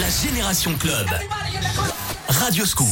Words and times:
La 0.00 0.08
Génération 0.08 0.74
Club. 0.78 1.06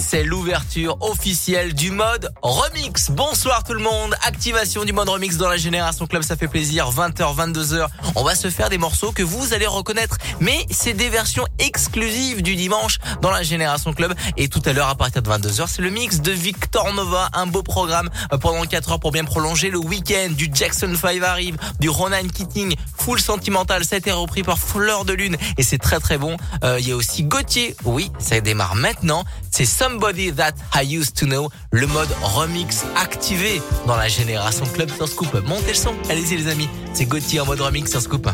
C'est 0.08 0.24
l'ouverture 0.24 0.96
officielle 1.02 1.74
du 1.74 1.90
mode 1.90 2.32
remix. 2.40 3.10
Bonsoir 3.10 3.62
tout 3.64 3.74
le 3.74 3.80
monde. 3.80 4.14
Activation 4.26 4.86
du 4.86 4.94
mode 4.94 5.10
remix 5.10 5.36
dans 5.36 5.48
la 5.50 5.58
Génération 5.58 6.06
Club, 6.06 6.22
ça 6.22 6.36
fait 6.36 6.48
plaisir. 6.48 6.90
20h, 6.90 7.36
22h. 7.36 7.86
On 8.16 8.24
va 8.24 8.34
se 8.34 8.48
faire 8.48 8.70
des 8.70 8.78
morceaux 8.78 9.12
que 9.12 9.22
vous 9.22 9.52
allez 9.52 9.66
reconnaître. 9.66 10.16
Mais 10.40 10.66
c'est 10.70 10.94
des 10.94 11.10
versions 11.10 11.44
exclusives 11.58 12.40
du 12.40 12.56
dimanche 12.56 12.96
dans 13.20 13.30
la 13.30 13.42
Génération 13.42 13.92
Club. 13.92 14.14
Et 14.38 14.48
tout 14.48 14.62
à 14.64 14.72
l'heure, 14.72 14.88
à 14.88 14.94
partir 14.94 15.20
de 15.20 15.28
22h, 15.28 15.66
c'est 15.68 15.82
le 15.82 15.90
mix 15.90 16.22
de 16.22 16.32
Victor 16.32 16.90
Nova. 16.94 17.28
Un 17.34 17.46
beau 17.46 17.62
programme 17.62 18.08
euh, 18.32 18.38
pendant 18.38 18.64
4 18.64 18.92
heures 18.92 19.00
pour 19.00 19.12
bien 19.12 19.24
prolonger 19.24 19.68
le 19.68 19.78
week-end. 19.78 20.30
Du 20.30 20.50
Jackson 20.50 20.94
5 20.98 21.22
arrive, 21.22 21.58
du 21.78 21.90
Ronan 21.90 22.26
Keating, 22.34 22.74
Full 22.96 23.20
Sentimental. 23.20 23.84
Ça 23.84 23.96
a 23.96 23.98
été 23.98 24.12
repris 24.12 24.44
par 24.44 24.58
Fleur 24.58 25.04
de 25.04 25.12
Lune. 25.12 25.36
Et 25.58 25.62
c'est 25.62 25.78
très 25.78 26.00
très 26.00 26.16
bon. 26.16 26.38
Euh, 26.64 26.80
il 26.80 26.88
y 26.88 26.92
a 26.92 26.96
aussi 26.96 27.24
Gauthier. 27.24 27.76
Oui, 27.84 28.10
ça 28.18 28.40
démarre 28.40 28.76
maintenant 28.76 29.24
c'est 29.50 29.64
Somebody 29.64 30.32
That 30.32 30.52
I 30.74 30.96
Used 30.96 31.14
to 31.16 31.26
Know, 31.26 31.50
le 31.70 31.86
mode 31.86 32.08
remix 32.22 32.84
activé 32.96 33.60
dans 33.86 33.96
la 33.96 34.08
génération 34.08 34.64
club 34.66 34.90
sur 34.90 35.08
Scoop. 35.08 35.32
Montez 35.46 35.68
le 35.68 35.74
son, 35.74 35.94
allez-y 36.08 36.36
les 36.36 36.48
amis, 36.48 36.68
c'est 36.94 37.06
Gauthier 37.06 37.40
en 37.40 37.46
mode 37.46 37.60
remix 37.60 37.90
sur 37.90 38.00
Scoop. 38.00 38.28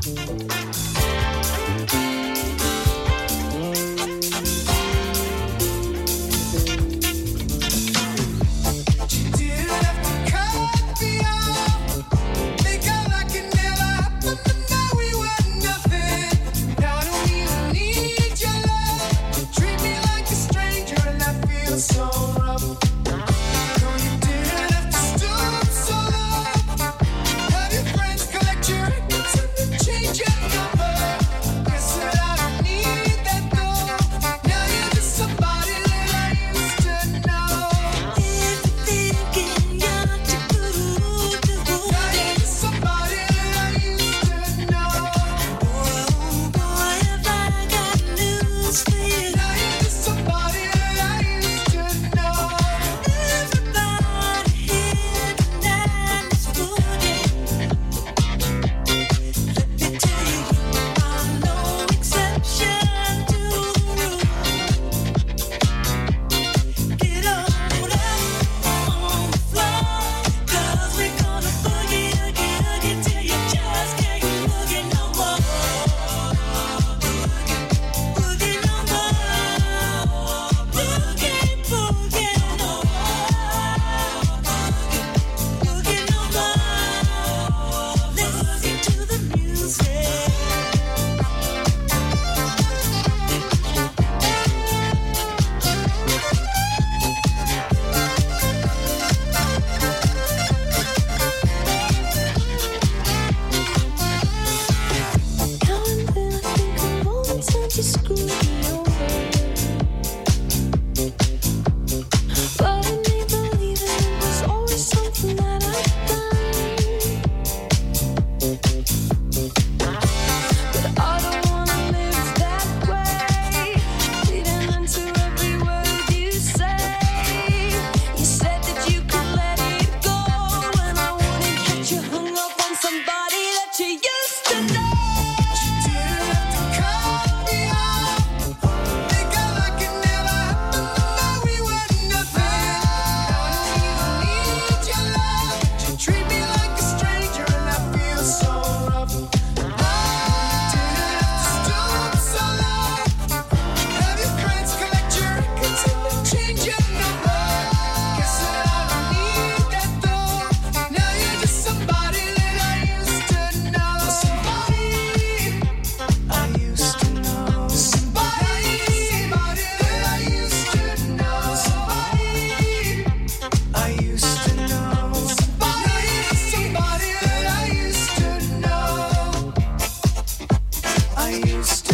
just 181.59 181.88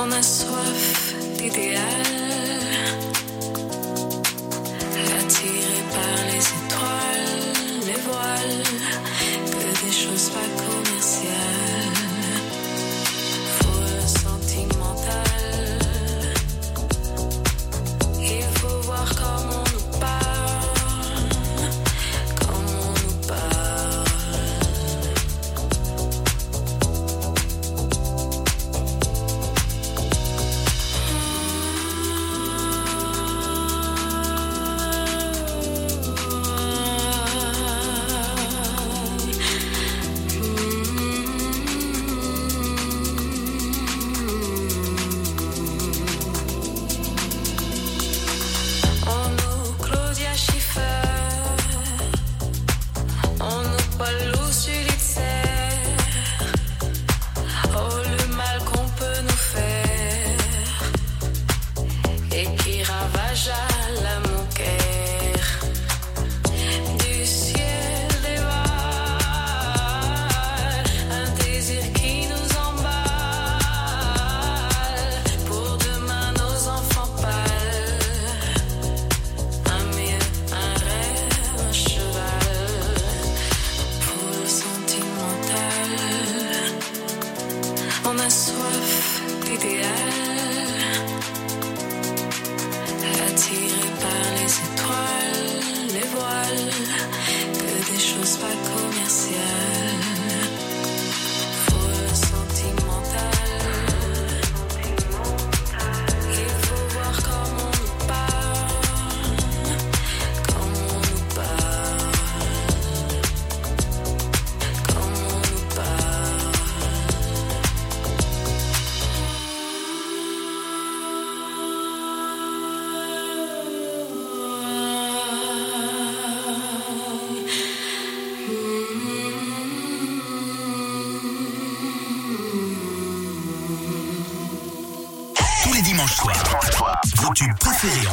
On 0.00 0.12
a 0.12 0.22
soif 0.22 1.14
d'idéal. 1.36 2.47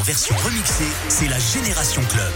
version 0.06 0.36
remixée, 0.38 0.84
c'est 1.10 1.28
la 1.28 1.40
Génération 1.40 2.04
Club. 2.04 2.32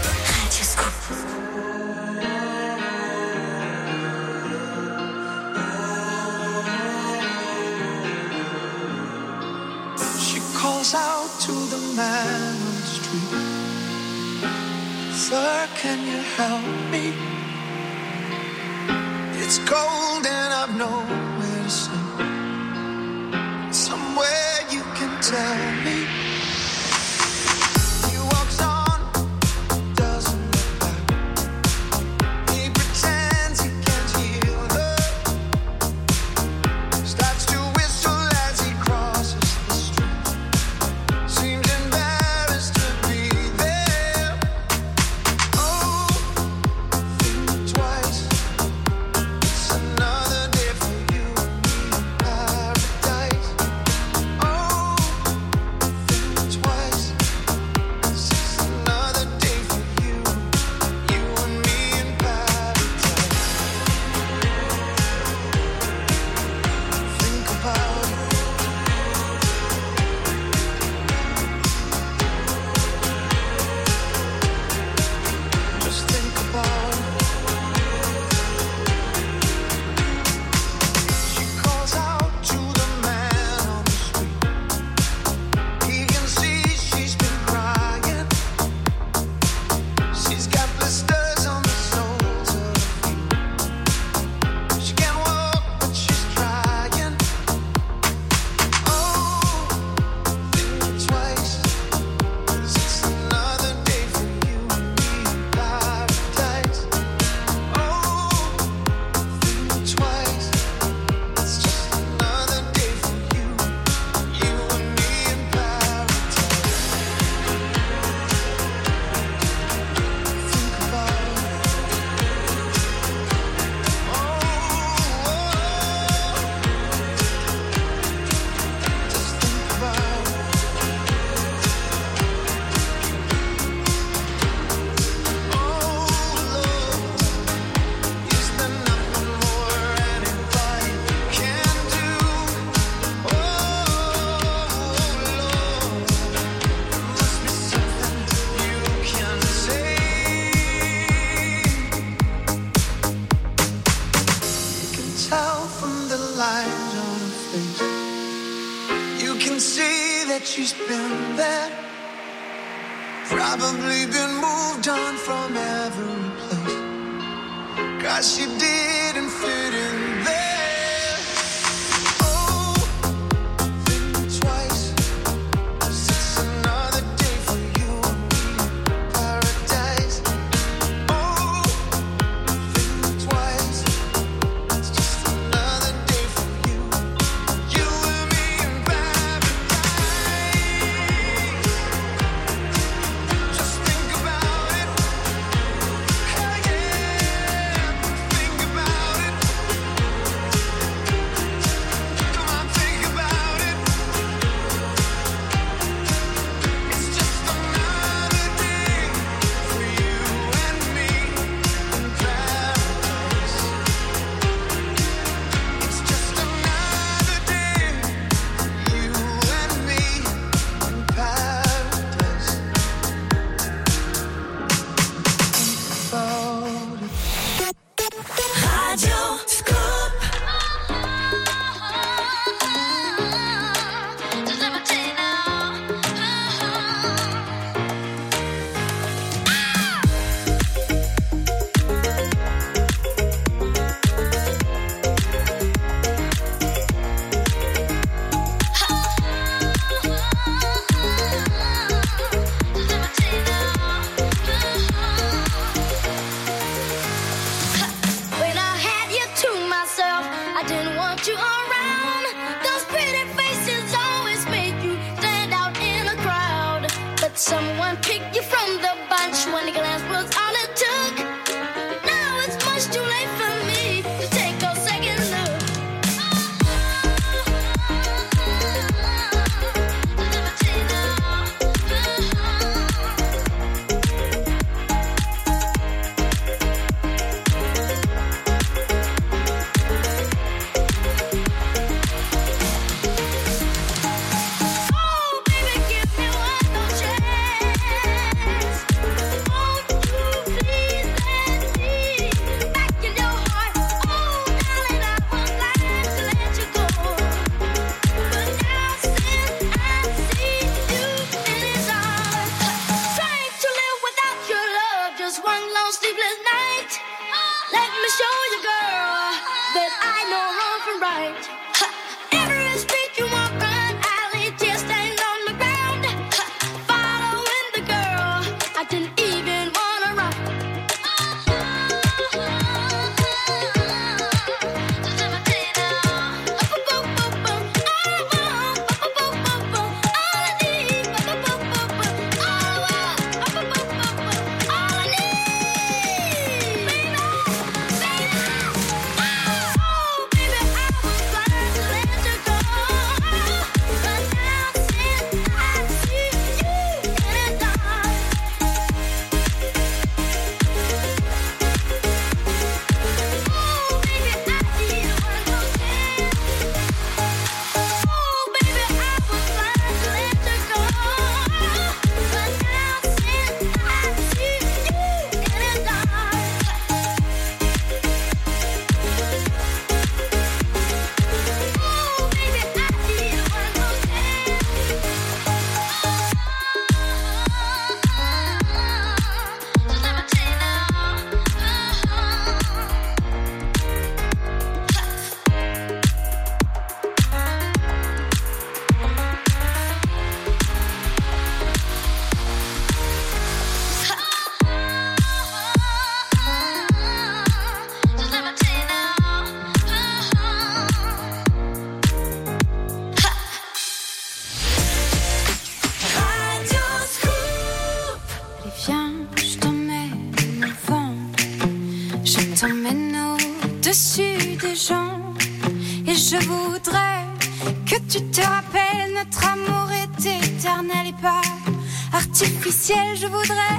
Artificiel. 432.80 433.16
Je 433.16 433.26
voudrais 433.26 433.69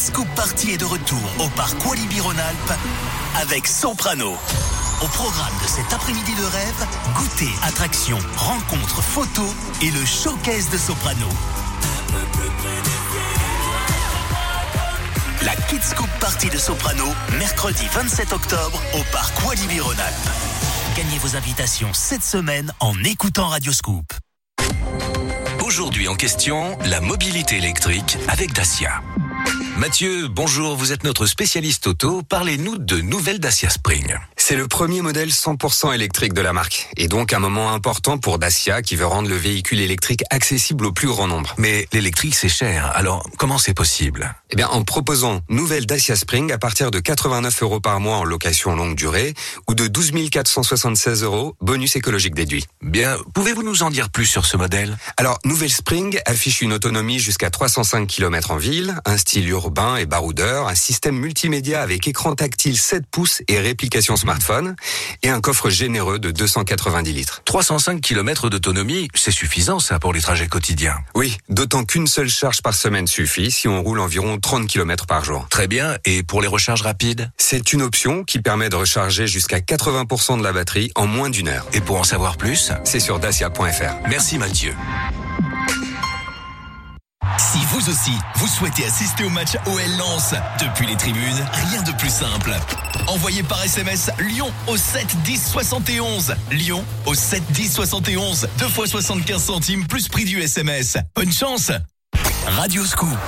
Kids 0.00 0.06
Scoop 0.06 0.28
Party 0.34 0.70
est 0.70 0.78
de 0.78 0.84
retour 0.86 1.18
au 1.40 1.48
parc 1.50 1.84
Walibi 1.84 2.20
Rhône-Alpes 2.20 2.72
avec 3.42 3.66
Soprano. 3.66 4.34
Au 5.02 5.06
programme 5.08 5.52
de 5.62 5.68
cet 5.68 5.92
après-midi 5.92 6.34
de 6.36 6.42
rêve, 6.42 6.86
goûter, 7.14 7.50
attractions, 7.62 8.18
rencontres, 8.36 9.02
photos 9.02 9.50
et 9.82 9.90
le 9.90 10.02
showcase 10.06 10.70
de 10.70 10.78
Soprano. 10.78 11.26
La 15.42 15.54
Kids 15.68 15.82
Scoop 15.82 16.08
Party 16.18 16.48
de 16.48 16.58
Soprano, 16.58 17.06
mercredi 17.38 17.84
27 17.92 18.32
octobre 18.32 18.80
au 18.94 19.02
parc 19.12 19.46
Walibi 19.46 19.80
Rhône-Alpes. 19.80 20.30
Gagnez 20.96 21.18
vos 21.18 21.36
invitations 21.36 21.90
cette 21.92 22.24
semaine 22.24 22.72
en 22.80 22.94
écoutant 23.04 23.48
Radio 23.48 23.72
Scoop. 23.72 24.06
Aujourd'hui 25.62 26.08
en 26.08 26.14
question, 26.14 26.78
la 26.86 27.02
mobilité 27.02 27.58
électrique 27.58 28.16
avec 28.28 28.54
Dacia. 28.54 29.02
Mathieu, 29.80 30.28
bonjour, 30.28 30.76
vous 30.76 30.92
êtes 30.92 31.04
notre 31.04 31.24
spécialiste 31.24 31.86
auto. 31.86 32.20
Parlez-nous 32.20 32.76
de 32.76 33.00
nouvelles 33.00 33.40
Dacia 33.40 33.70
Spring. 33.70 34.14
C'est 34.42 34.56
le 34.56 34.66
premier 34.66 35.02
modèle 35.02 35.28
100% 35.28 35.94
électrique 35.94 36.32
de 36.32 36.40
la 36.40 36.54
marque, 36.54 36.88
et 36.96 37.08
donc 37.08 37.34
un 37.34 37.38
moment 37.38 37.72
important 37.72 38.16
pour 38.16 38.38
Dacia 38.38 38.80
qui 38.80 38.96
veut 38.96 39.06
rendre 39.06 39.28
le 39.28 39.36
véhicule 39.36 39.80
électrique 39.80 40.24
accessible 40.30 40.86
au 40.86 40.92
plus 40.92 41.08
grand 41.08 41.28
nombre. 41.28 41.54
Mais 41.58 41.86
l'électrique 41.92 42.34
c'est 42.34 42.48
cher, 42.48 42.90
alors 42.94 43.28
comment 43.36 43.58
c'est 43.58 43.74
possible? 43.74 44.34
Eh 44.50 44.56
bien, 44.56 44.66
en 44.68 44.82
proposant 44.82 45.42
nouvelle 45.50 45.86
Dacia 45.86 46.16
Spring 46.16 46.50
à 46.50 46.58
partir 46.58 46.90
de 46.90 46.98
89 46.98 47.62
euros 47.62 47.80
par 47.80 48.00
mois 48.00 48.16
en 48.16 48.24
location 48.24 48.74
longue 48.74 48.96
durée, 48.96 49.34
ou 49.68 49.74
de 49.74 49.86
12 49.86 50.10
476 50.30 51.22
euros, 51.22 51.54
bonus 51.60 51.94
écologique 51.94 52.34
déduit. 52.34 52.66
Bien, 52.82 53.18
pouvez-vous 53.34 53.62
nous 53.62 53.82
en 53.84 53.90
dire 53.90 54.08
plus 54.08 54.26
sur 54.26 54.46
ce 54.46 54.56
modèle? 54.56 54.96
Alors, 55.18 55.38
nouvelle 55.44 55.70
Spring 55.70 56.18
affiche 56.24 56.62
une 56.62 56.72
autonomie 56.72 57.20
jusqu'à 57.20 57.50
305 57.50 58.08
km 58.08 58.52
en 58.52 58.56
ville, 58.56 58.96
un 59.04 59.18
style 59.18 59.48
urbain 59.50 59.96
et 59.96 60.06
baroudeur, 60.06 60.66
un 60.66 60.74
système 60.74 61.16
multimédia 61.16 61.82
avec 61.82 62.08
écran 62.08 62.34
tactile 62.34 62.78
7 62.78 63.04
pouces 63.08 63.42
et 63.46 63.60
réplication 63.60 64.16
smartphone, 64.30 64.76
et 65.22 65.28
un 65.28 65.40
coffre 65.40 65.70
généreux 65.70 66.20
de 66.20 66.30
290 66.30 67.12
litres. 67.12 67.42
305 67.44 68.00
km 68.00 68.48
d'autonomie, 68.48 69.08
c'est 69.14 69.32
suffisant 69.32 69.80
ça 69.80 69.98
pour 69.98 70.12
les 70.12 70.20
trajets 70.20 70.46
quotidiens. 70.46 70.98
Oui, 71.16 71.36
d'autant 71.48 71.84
qu'une 71.84 72.06
seule 72.06 72.28
charge 72.28 72.62
par 72.62 72.74
semaine 72.74 73.08
suffit 73.08 73.50
si 73.50 73.66
on 73.66 73.82
roule 73.82 73.98
environ 73.98 74.38
30 74.38 74.68
km 74.68 75.06
par 75.06 75.24
jour. 75.24 75.48
Très 75.50 75.66
bien, 75.66 75.96
et 76.04 76.22
pour 76.22 76.42
les 76.42 76.48
recharges 76.48 76.82
rapides? 76.82 77.32
C'est 77.38 77.72
une 77.72 77.82
option 77.82 78.22
qui 78.22 78.38
permet 78.38 78.68
de 78.68 78.76
recharger 78.76 79.26
jusqu'à 79.26 79.58
80% 79.58 80.38
de 80.38 80.44
la 80.44 80.52
batterie 80.52 80.92
en 80.94 81.08
moins 81.08 81.30
d'une 81.30 81.48
heure. 81.48 81.66
Et 81.72 81.80
pour 81.80 81.98
en 81.98 82.04
savoir 82.04 82.36
plus? 82.36 82.70
C'est 82.84 83.00
sur 83.00 83.18
dacia.fr. 83.18 84.08
Merci 84.08 84.38
Mathieu. 84.38 84.74
Si 87.38 87.58
vous 87.66 87.88
aussi, 87.88 88.12
vous 88.36 88.46
souhaitez 88.46 88.84
assister 88.84 89.24
au 89.24 89.28
match 89.30 89.56
OL 89.66 89.96
Lens 89.98 90.34
depuis 90.60 90.86
les 90.86 90.96
tribunes, 90.96 91.46
rien 91.70 91.82
de 91.82 91.92
plus 91.92 92.10
simple. 92.10 92.54
Envoyez 93.06 93.42
par 93.42 93.62
SMS 93.62 94.10
Lyon 94.18 94.52
au 94.66 94.76
7 94.76 95.22
10 95.22 95.48
71. 95.50 96.34
Lyon 96.50 96.84
au 97.06 97.14
7 97.14 97.42
10 97.50 97.72
71. 97.72 98.48
Deux 98.58 98.68
fois 98.68 98.86
75 98.86 99.42
centimes 99.42 99.86
plus 99.86 100.08
prix 100.08 100.24
du 100.24 100.40
SMS. 100.40 100.96
Bonne 101.14 101.32
chance 101.32 101.72
Radio 102.46 102.84
Scoop. 102.84 103.18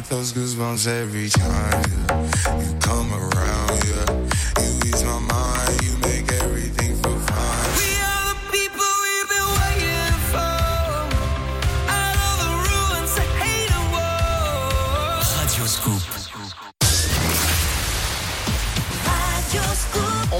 Get 0.00 0.08
those 0.08 0.32
goosebumps 0.32 0.86
every 0.86 1.28
time 1.28 1.84
yeah. 2.08 2.60
you 2.60 2.78
come 2.78 3.12
around. 3.12 3.84
Yeah, 3.84 4.19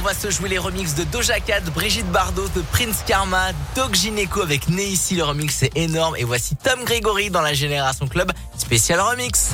On 0.00 0.02
va 0.02 0.14
se 0.14 0.30
jouer 0.30 0.48
les 0.48 0.56
remixes 0.56 0.94
de 0.94 1.04
Doja 1.04 1.40
Cat, 1.40 1.60
Brigitte 1.74 2.10
Bardot, 2.10 2.48
de 2.56 2.62
Prince 2.72 3.04
Karma, 3.06 3.48
Doc 3.76 3.94
Gineco 3.94 4.40
avec 4.40 4.66
Neisy. 4.70 5.16
Le 5.16 5.24
remix 5.24 5.62
est 5.62 5.76
énorme. 5.76 6.16
Et 6.16 6.24
voici 6.24 6.56
Tom 6.56 6.82
Gregory 6.84 7.28
dans 7.28 7.42
la 7.42 7.52
Génération 7.52 8.08
Club 8.08 8.32
spécial 8.56 8.98
remix. 8.98 9.50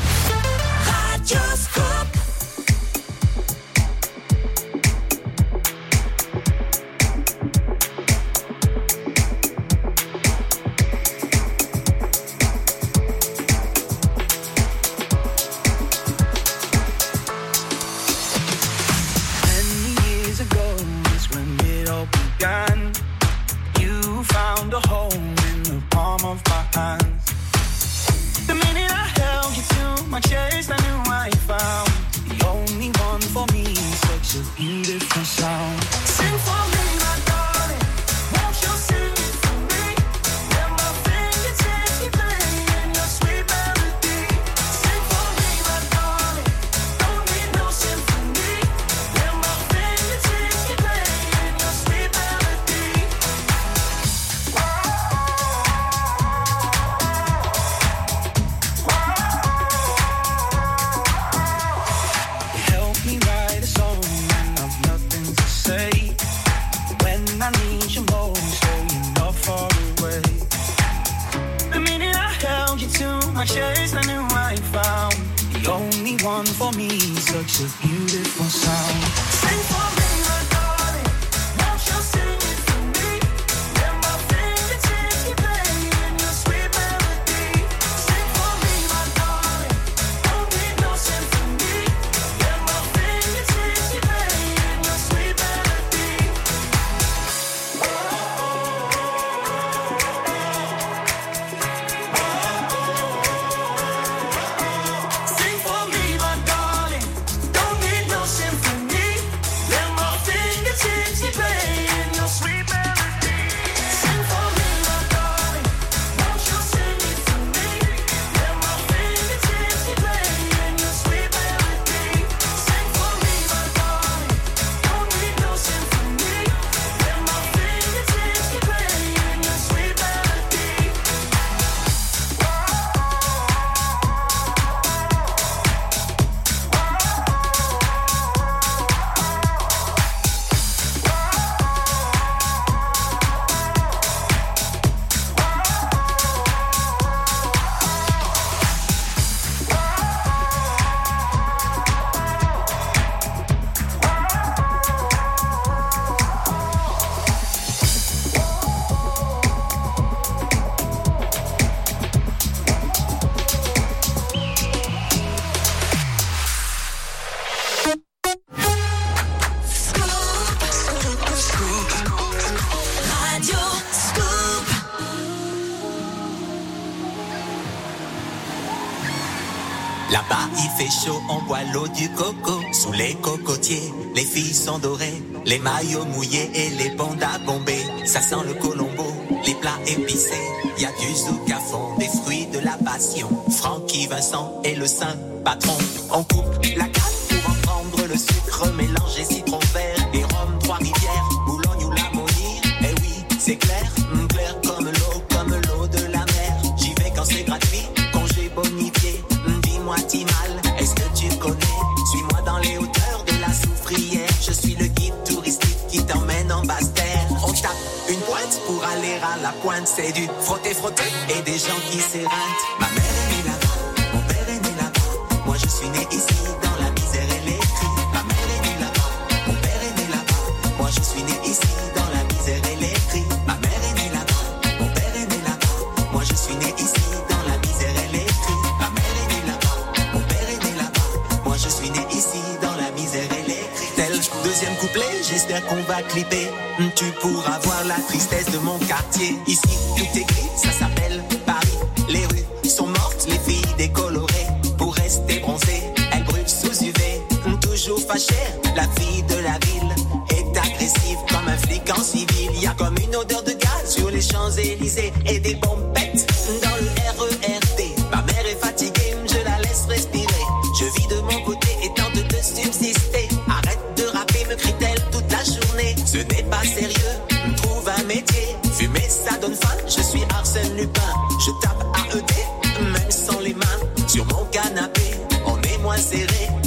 les 185.45 185.59
maillots 185.59 186.05
mouillés 186.05 186.51
et 186.55 186.71
les 186.71 186.91
pandas 186.91 187.39
bombés. 187.45 187.85
Ça 188.05 188.21
sent 188.21 188.45
le 188.47 188.55
colombo, 188.55 189.07
les 189.47 189.55
plats 189.55 189.79
épicés. 189.87 190.35
Y 190.79 190.85
a 190.85 190.91
du 190.91 191.15
zouk 191.15 191.51
à 191.51 191.61
fond, 191.61 191.97
des 191.99 192.09
fruits 192.09 192.47
de 192.47 192.59
la 192.59 192.77
passion. 192.85 193.29
Francky 193.51 194.07
Vincent 194.07 194.61
est 194.65 194.75
le 194.75 194.87
saint 194.87 195.17
patron. 195.45 195.77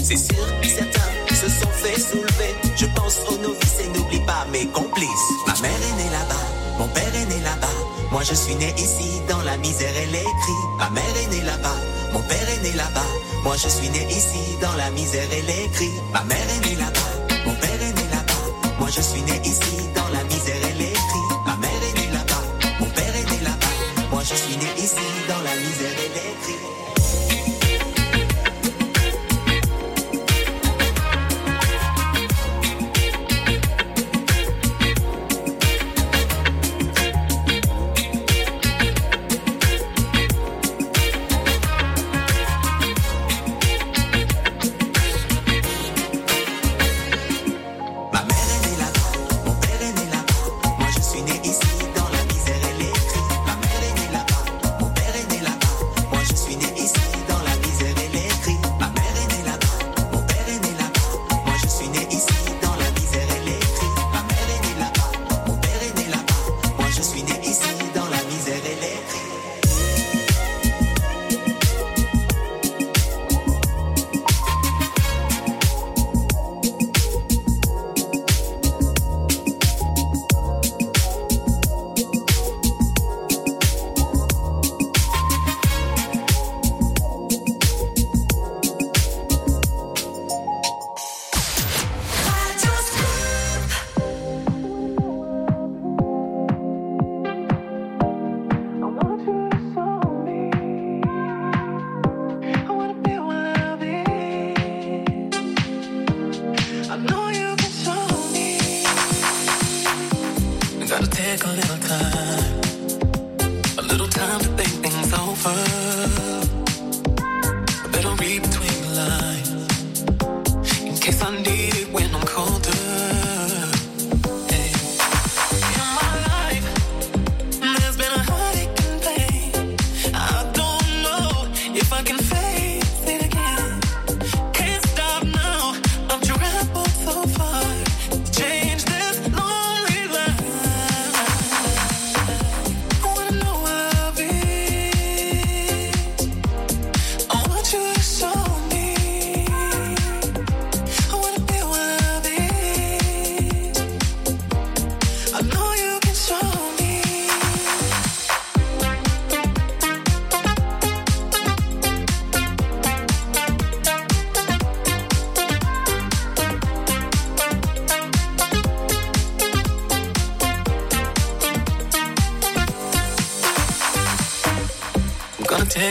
C'est 0.10 0.18
sûr, 0.18 0.44
certains 0.64 1.36
se 1.36 1.48
sont 1.48 1.70
fait 1.70 2.00
soulever. 2.02 2.56
Je 2.76 2.88
pense 2.96 3.20
aux 3.30 3.38
novices 3.38 3.78
et 3.80 3.90
n'oublie 3.90 4.26
pas 4.26 4.44
mes 4.52 4.66
complices. 4.70 5.30
Ma 5.46 5.54
mère 5.62 5.70
est 5.72 6.04
née 6.04 6.10
là-bas, 6.10 6.46
mon 6.80 6.88
père 6.88 7.16
est 7.16 7.26
né 7.28 7.40
là-bas. 7.42 7.68
Moi 8.12 8.24
je 8.24 8.34
suis 8.34 8.56
né 8.56 8.74
ici, 8.76 9.22
dans 9.30 9.44
la 9.44 9.56
misère 9.58 9.96
et 9.96 10.08
les 10.08 10.24
cris. 10.24 10.64
Ma 10.80 10.90
mère 10.90 11.16
est 11.16 11.28
née 11.28 11.46
là-bas, 11.46 11.78
mon 12.12 12.24
père 12.24 12.50
est 12.50 12.64
né 12.64 12.72
là-bas. 12.76 13.06
Moi 13.44 13.56
je 13.56 13.70
suis 13.70 13.90
né 13.90 14.08
ici, 14.10 14.58
dans 14.60 14.74
la 14.74 14.90
misère 14.90 15.32
et 15.32 15.44
les 15.44 15.70
cris. 15.74 15.94
Ma 16.12 16.24
mère 16.24 16.50
est 16.56 16.68
née 16.68 16.76
là-bas, 16.76 17.36
mon 17.46 17.54
père 17.54 17.80
est 17.80 17.94
né 17.94 18.08
là-bas. 18.10 18.74
Moi 18.80 18.90
je 18.90 19.02
suis 19.02 19.22
né 19.22 19.40
ici, 19.46 19.78
dans 19.94 20.10
la 20.10 20.24
misère 20.24 20.59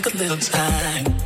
take 0.03 0.15
a 0.15 0.17
little 0.17 0.37
time, 0.37 1.18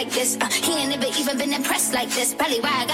like 0.00 0.12
this. 0.12 0.38
Uh, 0.40 0.46
he 0.48 0.72
ain't 0.80 0.88
never 0.88 1.08
even 1.20 1.36
been 1.36 1.52
impressed 1.52 1.92
like 1.92 2.08
this. 2.08 2.32
Probably 2.32 2.60
why 2.60 2.72
I 2.72 2.86
got 2.86 2.89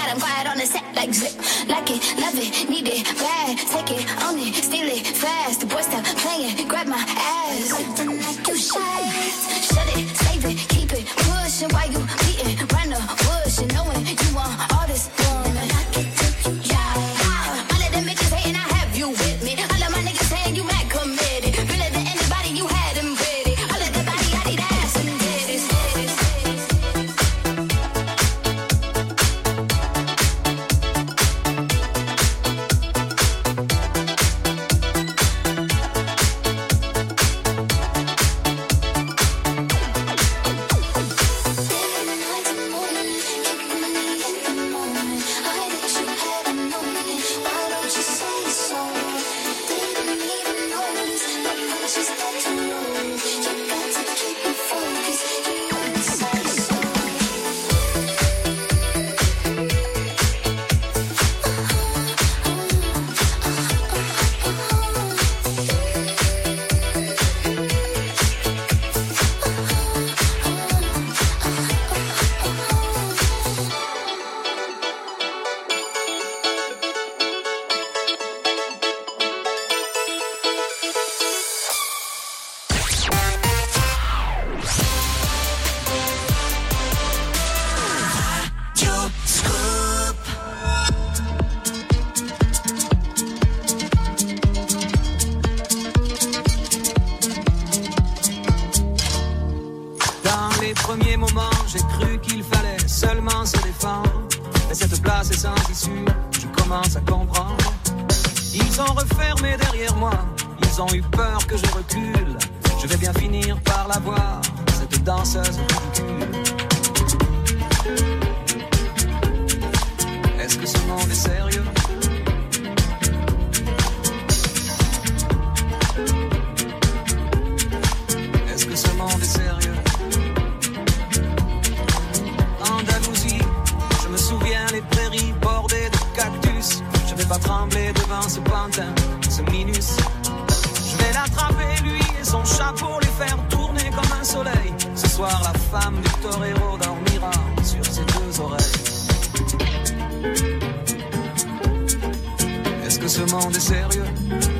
ce 153.17 153.23
monde 153.31 153.55
sérieux. 153.55 154.56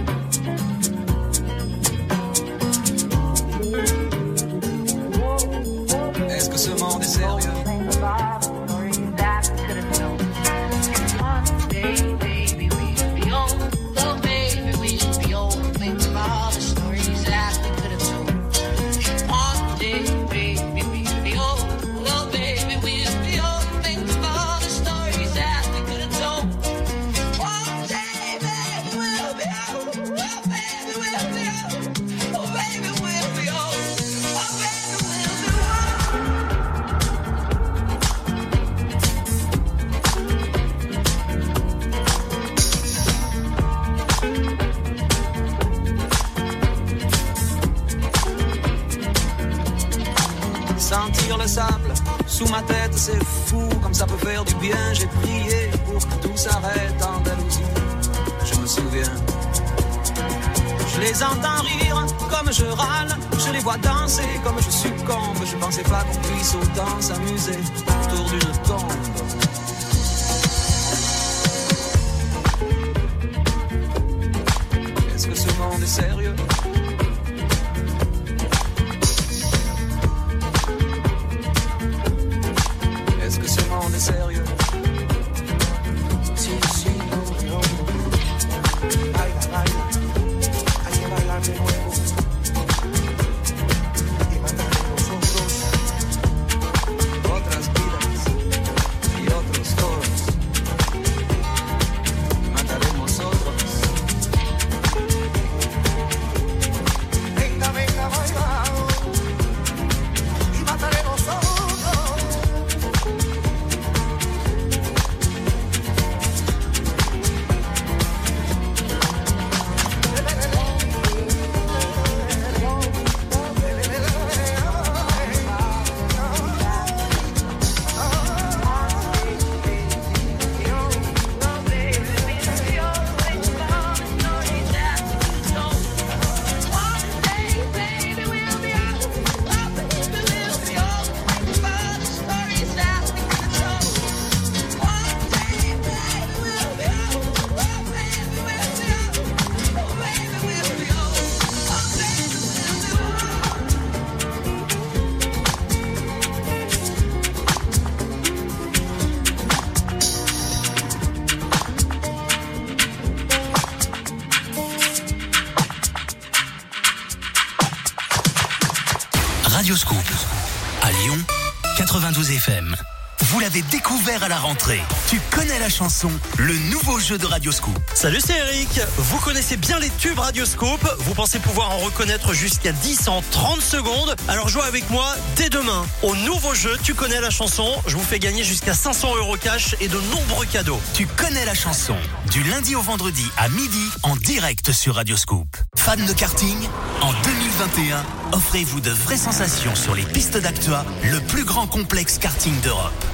À 174.28 174.30
la 174.30 174.39
rentrée. 174.39 174.82
Tu 175.09 175.21
connais 175.32 175.57
la 175.57 175.69
chanson, 175.69 176.11
le 176.38 176.53
nouveau 176.69 176.99
jeu 176.99 177.17
de 177.17 177.25
Radioscoop. 177.25 177.78
Salut, 177.93 178.19
c'est 178.19 178.38
Eric. 178.38 178.82
Vous 178.97 179.19
connaissez 179.19 179.55
bien 179.55 179.80
les 179.80 179.89
tubes 179.89 180.19
Radioscope. 180.19 180.86
Vous 180.99 181.13
pensez 181.13 181.39
pouvoir 181.39 181.71
en 181.71 181.78
reconnaître 181.78 182.34
jusqu'à 182.34 182.73
10 182.73 183.07
en 183.07 183.21
30 183.32 183.61
secondes. 183.61 184.15
Alors 184.28 184.49
jouez 184.49 184.63
avec 184.63 184.89
moi 184.89 185.15
dès 185.38 185.49
demain. 185.49 185.86
Au 186.03 186.13
nouveau 186.17 186.53
jeu, 186.53 186.78
tu 186.84 186.93
connais 186.93 187.21
la 187.21 187.30
chanson. 187.30 187.71
Je 187.88 187.95
vous 187.95 188.03
fais 188.03 188.19
gagner 188.19 188.43
jusqu'à 188.43 188.73
500 188.73 189.15
euros 189.15 189.38
cash 189.38 189.75
et 189.80 189.88
de 189.88 189.99
nombreux 190.11 190.45
cadeaux. 190.45 190.82
Tu 190.93 191.07
connais 191.07 191.45
la 191.45 191.55
chanson, 191.55 191.95
du 192.30 192.43
lundi 192.43 192.75
au 192.75 192.82
vendredi 192.82 193.25
à 193.38 193.47
midi 193.47 193.89
en 194.03 194.17
direct 194.17 194.73
sur 194.73 194.95
Radioscoop. 194.95 195.55
Fan 195.78 196.05
de 196.05 196.11
karting 196.11 196.67
En 196.99 197.13
2021, 197.13 198.03
offrez-vous 198.34 198.82
de 198.82 198.91
vraies 198.91 199.15
sensations 199.15 199.75
sur 199.75 199.95
les 199.95 200.03
pistes 200.03 200.38
d'Actua, 200.38 200.86
le 201.03 201.21
plus 201.21 201.45
grand 201.45 201.67
complexe 201.67 202.17
karting 202.17 202.59
d'Europe. 202.59 203.07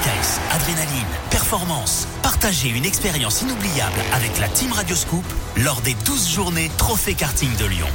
Vitesse, 0.00 0.40
adrénaline, 0.50 1.06
performance. 1.30 2.06
Partagez 2.22 2.68
une 2.68 2.86
expérience 2.86 3.42
inoubliable 3.42 4.00
avec 4.14 4.38
la 4.38 4.48
Team 4.48 4.72
Radioscoop 4.72 5.24
lors 5.58 5.80
des 5.82 5.94
12 6.06 6.28
journées 6.32 6.70
Trophée 6.78 7.14
Karting 7.14 7.54
de 7.56 7.66
Lyon. 7.66 7.88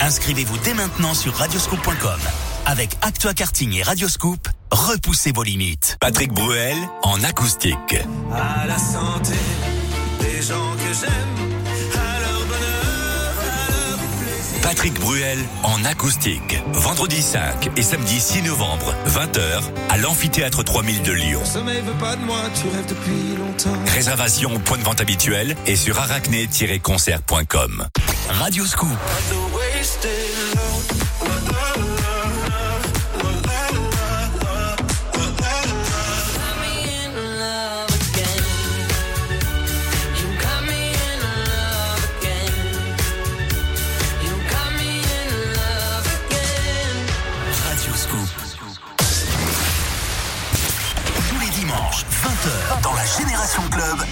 Inscrivez-vous 0.00 0.56
dès 0.58 0.72
maintenant 0.72 1.12
sur 1.14 1.34
radioscoop.com. 1.34 2.20
Avec 2.64 2.96
Actua 3.02 3.34
Karting 3.34 3.74
et 3.74 3.82
Radioscoop, 3.82 4.48
repoussez 4.70 5.32
vos 5.32 5.42
limites. 5.42 5.98
Patrick 6.00 6.32
Bruel 6.32 6.76
en 7.02 7.22
acoustique. 7.22 7.96
À 8.32 8.66
la 8.66 8.78
santé 8.78 9.34
des 10.20 10.40
gens 10.42 10.72
que 10.76 10.94
j'aime, 10.94 11.61
Patrick 14.62 14.94
Bruel 14.94 15.38
en 15.62 15.84
acoustique. 15.84 16.58
Vendredi 16.72 17.20
5 17.20 17.70
et 17.76 17.82
samedi 17.82 18.20
6 18.20 18.42
novembre, 18.42 18.94
20h, 19.08 19.62
à 19.90 19.98
l'amphithéâtre 19.98 20.64
3000 20.64 21.02
de 21.02 21.12
Lyon. 21.12 21.40
Le 21.40 21.46
sommeil 21.46 21.82
veut 21.82 21.92
pas 21.98 22.16
de 22.16 22.24
moi, 22.24 22.40
tu 22.54 22.68
rêves 22.68 22.86
depuis 22.86 23.36
longtemps. 23.36 23.78
Réservation 23.92 24.54
au 24.54 24.58
point 24.58 24.78
de 24.78 24.82
vente 24.82 25.00
habituel 25.00 25.56
et 25.66 25.76
sur 25.76 25.98
arachné-concert.com. 25.98 27.88
Radioscoop. 28.28 28.88
Radioscoop. 29.30 31.51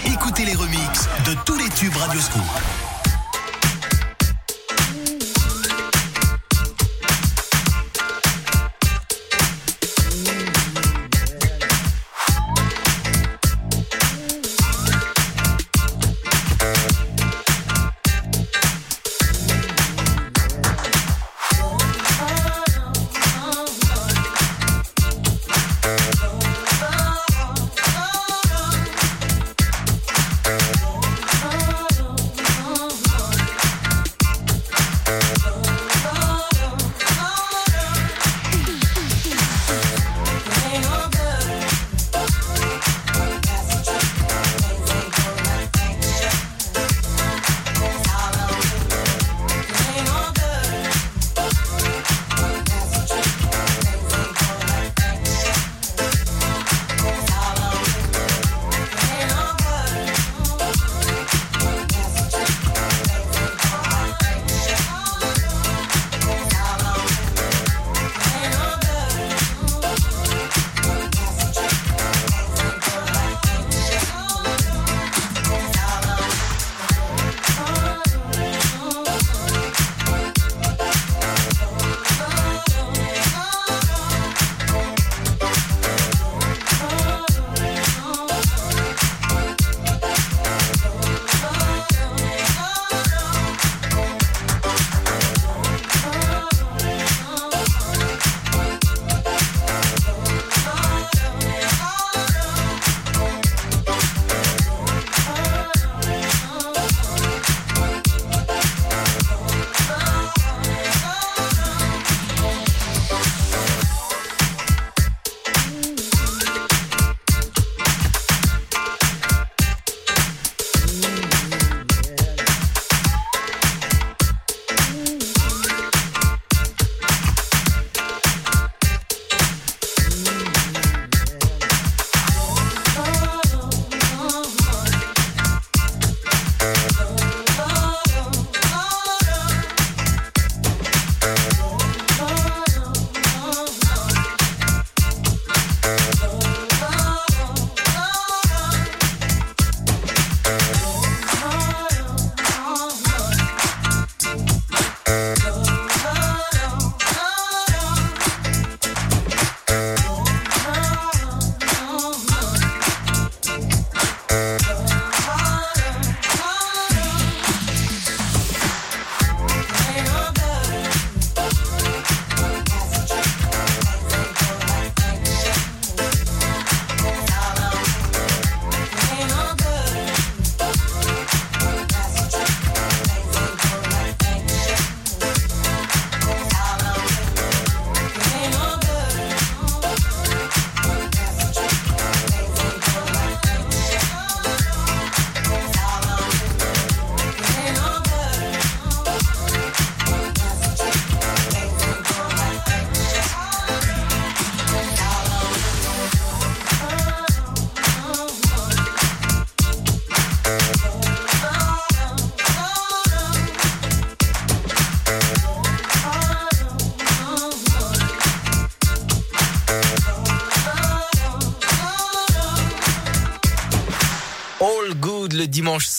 Écoutez 0.05 0.45
les 0.45 0.55
remixes 0.55 1.09
de 1.25 1.35
tous 1.45 1.57
les 1.57 1.69
tubes 1.71 1.97
Radioscoop. 1.97 2.90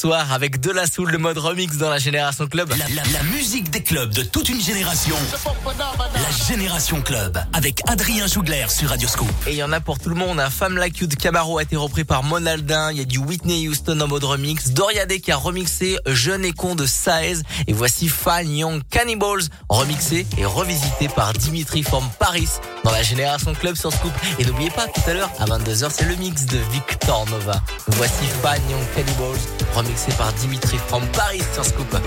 Soir 0.01 0.31
avec 0.33 0.59
de 0.59 0.71
la 0.71 0.87
soul, 0.87 1.11
le 1.11 1.19
mode 1.19 1.37
remix 1.37 1.77
dans 1.77 1.89
la 1.91 1.99
Génération 1.99 2.47
Club. 2.47 2.69
La, 2.71 2.87
la- 2.89 3.03
la 3.13 3.23
musique 3.25 3.69
des 3.69 3.83
clubs 3.83 4.11
de 4.11 4.23
toute 4.23 4.49
une 4.49 4.59
génération. 4.59 5.15
La 6.31 6.47
Génération 6.47 7.01
Club 7.01 7.37
avec 7.51 7.81
Adrien 7.87 8.25
Jougler 8.25 8.65
sur 8.69 8.87
Radioscope. 8.87 9.27
Et 9.47 9.51
il 9.51 9.57
y 9.57 9.63
en 9.63 9.73
a 9.73 9.81
pour 9.81 9.99
tout 9.99 10.07
le 10.07 10.15
monde. 10.15 10.39
Un 10.39 10.49
Femme 10.49 10.77
Like 10.77 10.97
You 10.99 11.07
de 11.07 11.15
Camaro 11.15 11.57
a 11.57 11.63
été 11.63 11.75
repris 11.75 12.05
par 12.05 12.23
Mon 12.23 12.45
Aldin. 12.45 12.89
Il 12.91 12.99
y 12.99 13.01
a 13.01 13.05
du 13.05 13.17
Whitney 13.17 13.67
Houston 13.67 13.99
en 13.99 14.07
mode 14.07 14.23
remix. 14.23 14.69
Doria 14.69 15.05
Day 15.05 15.19
qui 15.19 15.33
a 15.33 15.35
remixé 15.35 15.97
Jeune 16.07 16.45
et 16.45 16.53
con 16.53 16.75
de 16.75 16.85
Saez. 16.85 17.41
Et 17.67 17.73
voici 17.73 18.07
Fan 18.07 18.49
Young 18.49 18.81
Cannibals 18.89 19.43
remixé 19.67 20.25
et 20.37 20.45
revisité 20.45 21.09
par 21.09 21.33
Dimitri 21.33 21.83
from 21.83 22.07
Paris 22.17 22.47
dans 22.85 22.91
la 22.91 23.03
Génération 23.03 23.53
Club 23.53 23.75
sur 23.75 23.91
Scoop. 23.91 24.13
Et 24.39 24.45
n'oubliez 24.45 24.71
pas, 24.71 24.87
tout 24.87 25.01
à 25.07 25.13
l'heure, 25.13 25.31
à 25.37 25.45
22h, 25.45 25.89
c'est 25.91 26.05
le 26.05 26.15
mix 26.15 26.45
de 26.45 26.59
Victor 26.71 27.25
Nova. 27.29 27.61
Voici 27.87 28.23
Fan 28.41 28.61
Young 28.69 28.85
Cannibals 28.95 29.41
remixé 29.75 30.13
par 30.13 30.31
Dimitri 30.33 30.77
from 30.87 31.05
Paris 31.07 31.41
sur 31.53 31.65
Scoop. 31.65 31.97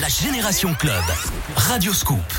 La 0.00 0.08
Génération 0.08 0.72
Club. 0.74 1.02
Radio 1.56 1.92
Scoop. 1.92 2.31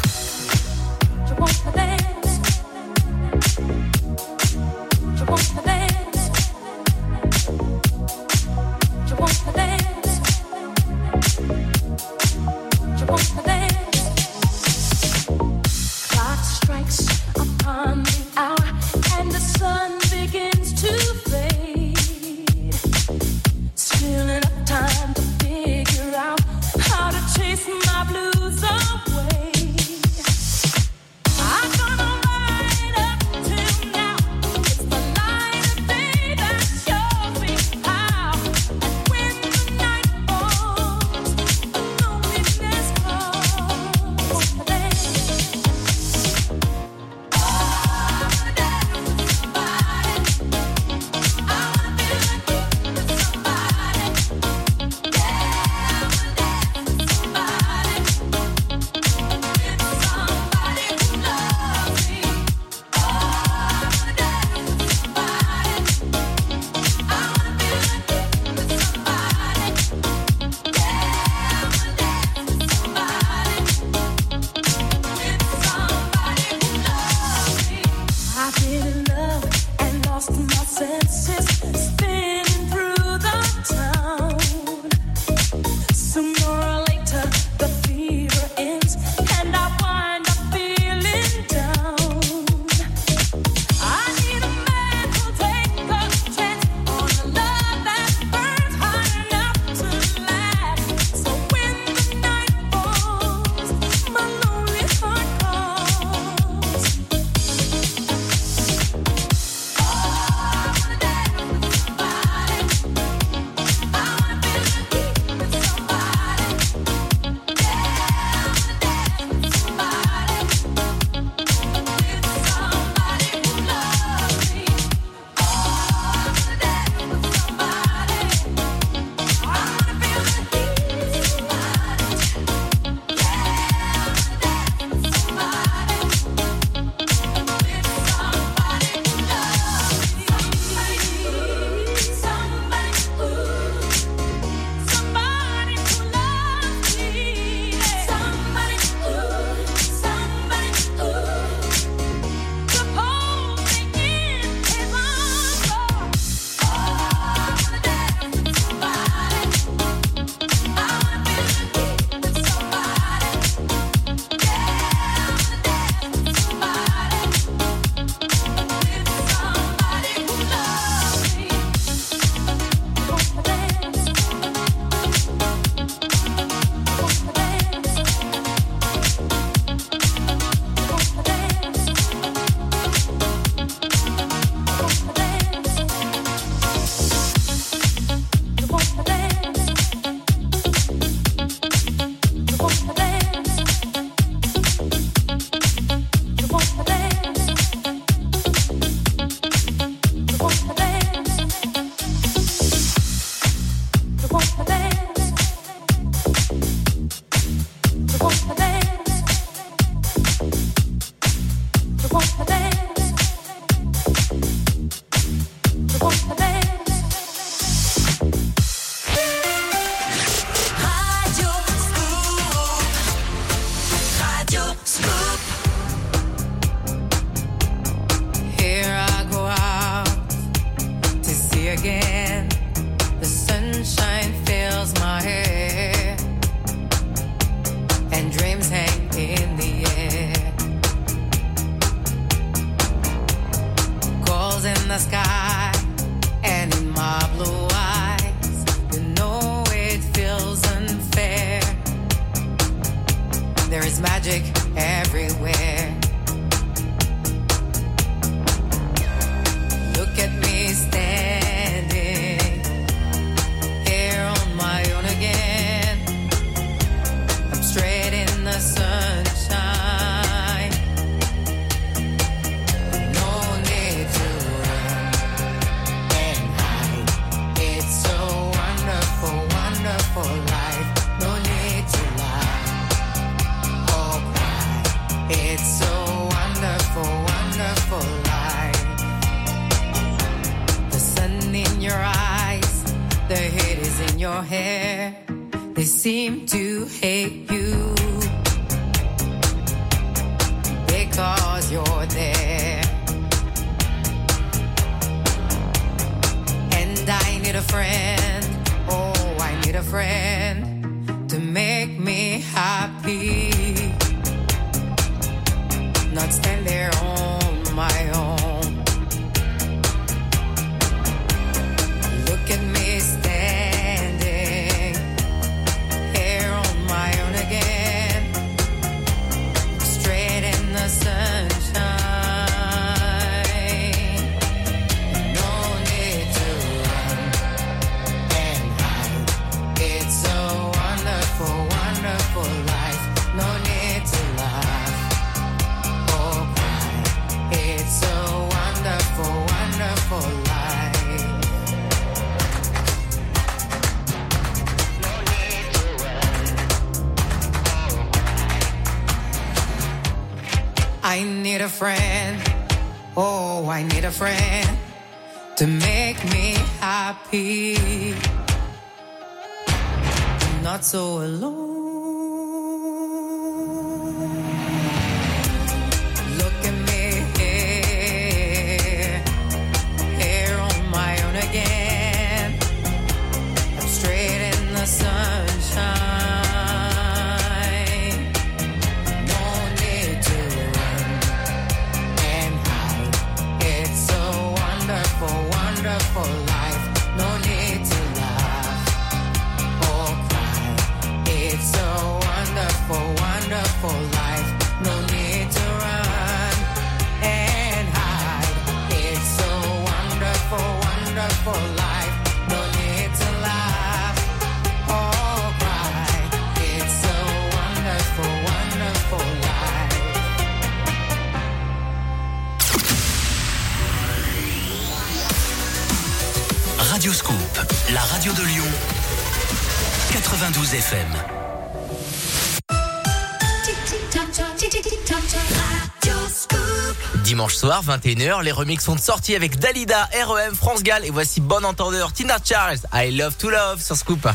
21h. 438.04 438.44
Les 438.44 438.52
remixes 438.52 438.84
sont 438.86 438.98
sortis 438.98 439.36
avec 439.36 439.60
Dalida, 439.60 440.10
REM, 440.26 440.56
France 440.56 440.84
Gall 440.84 441.06
et 441.06 441.10
voici 441.10 441.40
Bon 441.40 441.64
Entendeur, 441.64 442.12
Tina 442.12 442.38
Charles, 442.44 442.80
I 442.94 443.16
Love 443.16 443.36
to 443.38 443.50
Love 443.50 443.82
sur 443.82 443.96
Scoop. 443.96 444.28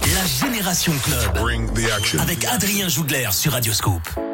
La 0.00 0.46
Génération 0.46 0.92
Club 1.04 1.38
avec 2.20 2.44
Adrien 2.46 2.88
Jougler 2.88 3.28
sur 3.32 3.52
Radio 3.52 3.72
Scoop. 3.72 4.29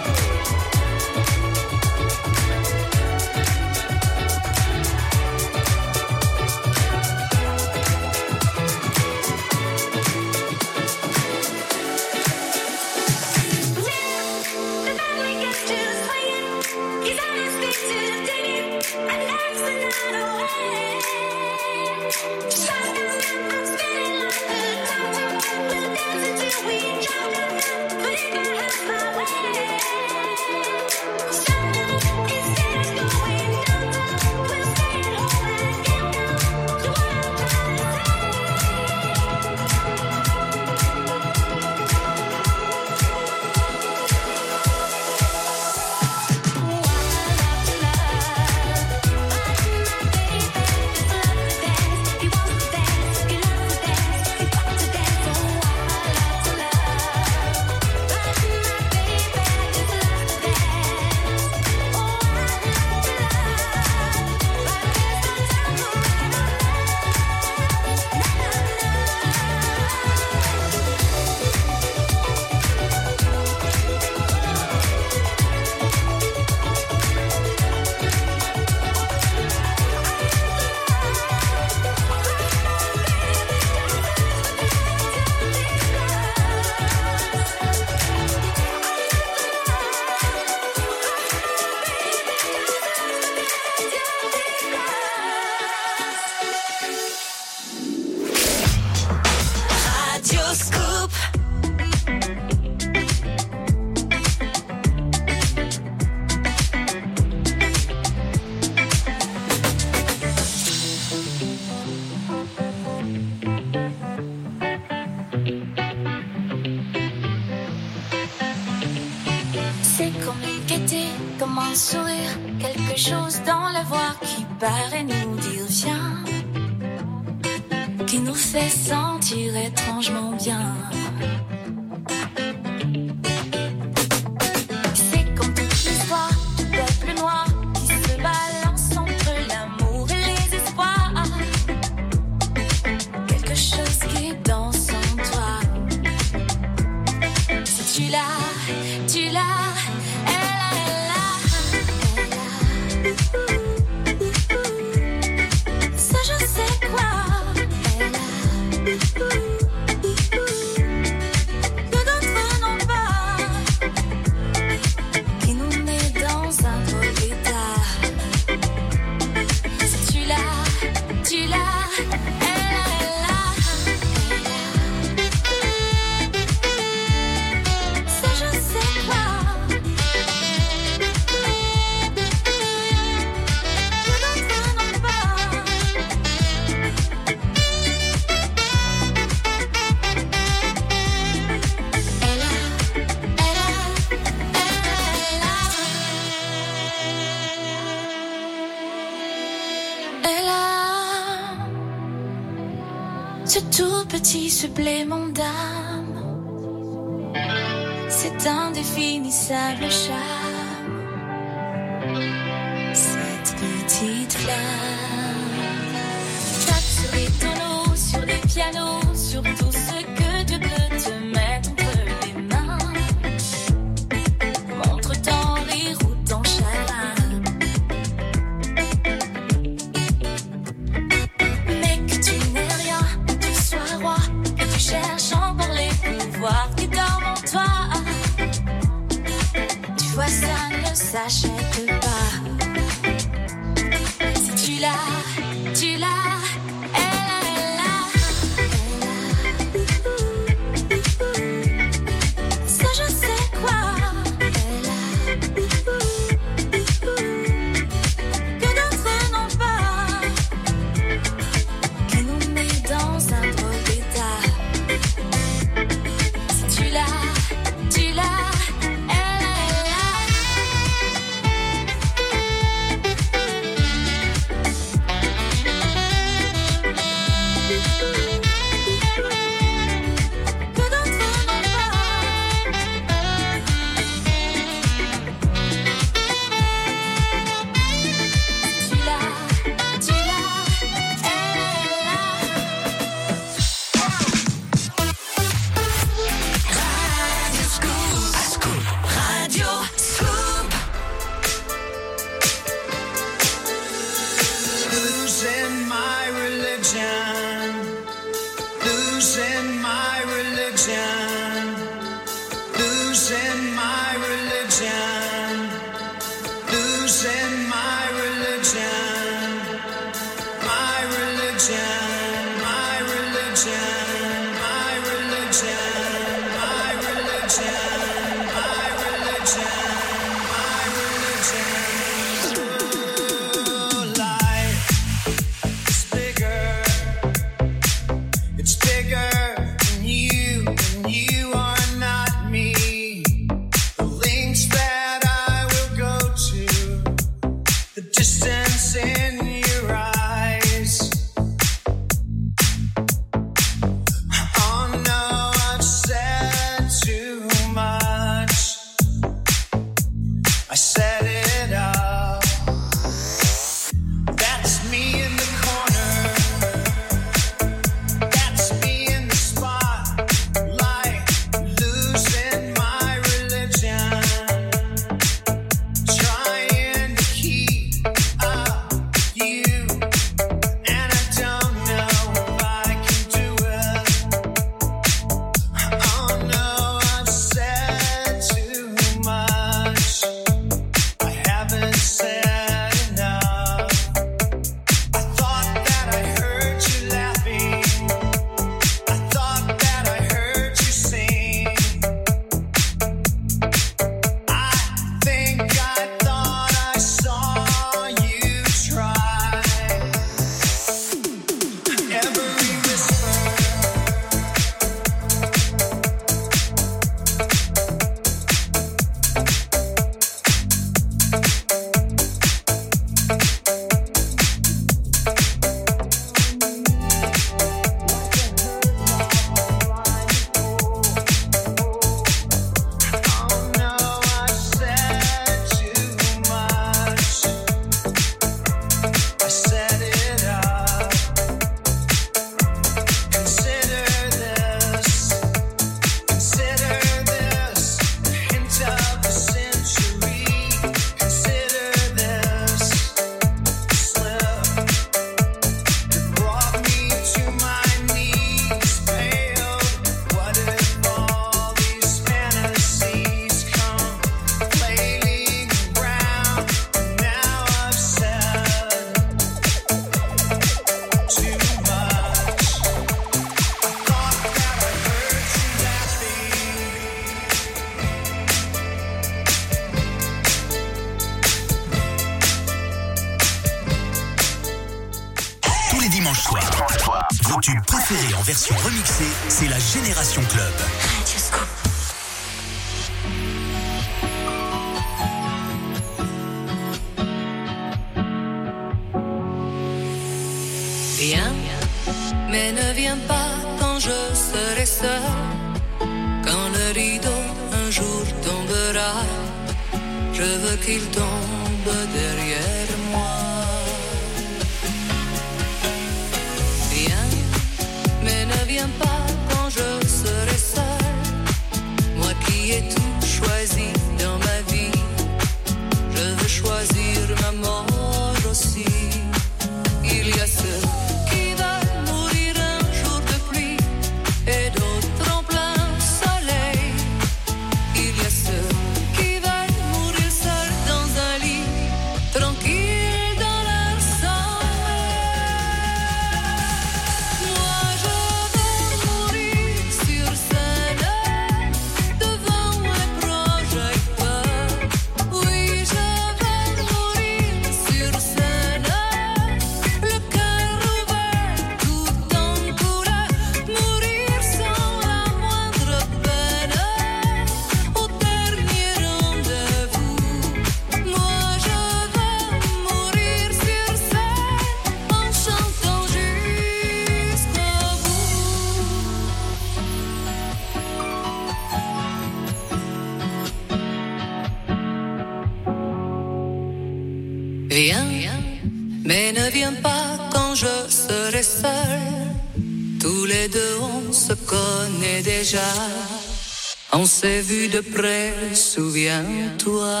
S'est 597.21 597.41
vu 597.41 597.67
de 597.67 597.81
près, 597.81 598.33
souviens-toi. 598.55 600.00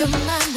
Your 0.00 0.08
mind 0.08 0.55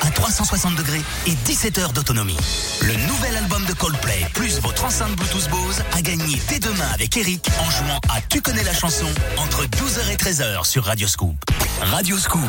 à 0.00 0.10
360 0.10 0.76
degrés 0.76 1.02
et 1.26 1.34
17 1.44 1.78
heures 1.78 1.92
d'autonomie. 1.92 2.36
Le 2.82 2.94
nouvel 3.06 3.36
album 3.36 3.64
de 3.66 3.72
Coldplay 3.74 4.26
plus 4.34 4.60
votre 4.60 4.84
enceinte 4.84 5.14
Bluetooth 5.16 5.48
Bose 5.50 5.82
a 5.92 6.00
gagné 6.00 6.40
dès 6.48 6.58
demain 6.58 6.88
avec 6.94 7.16
Eric 7.16 7.48
en 7.60 7.70
jouant 7.70 8.00
à 8.08 8.20
Tu 8.28 8.40
connais 8.40 8.64
la 8.64 8.72
chanson 8.72 9.06
entre 9.36 9.64
12h 9.64 10.10
et 10.10 10.16
13h 10.16 10.64
sur 10.64 10.84
Radio 10.84 11.06
Scoop. 11.06 11.36
Radio 11.82 12.16
Scoop. 12.18 12.48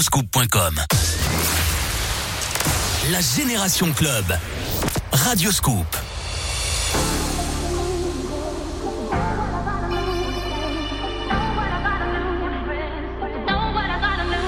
radioscoop.com. 0.00 0.74
La 3.10 3.20
Génération 3.20 3.92
Club. 3.92 4.24
Radio 5.12 5.52
Scoop. 5.52 5.84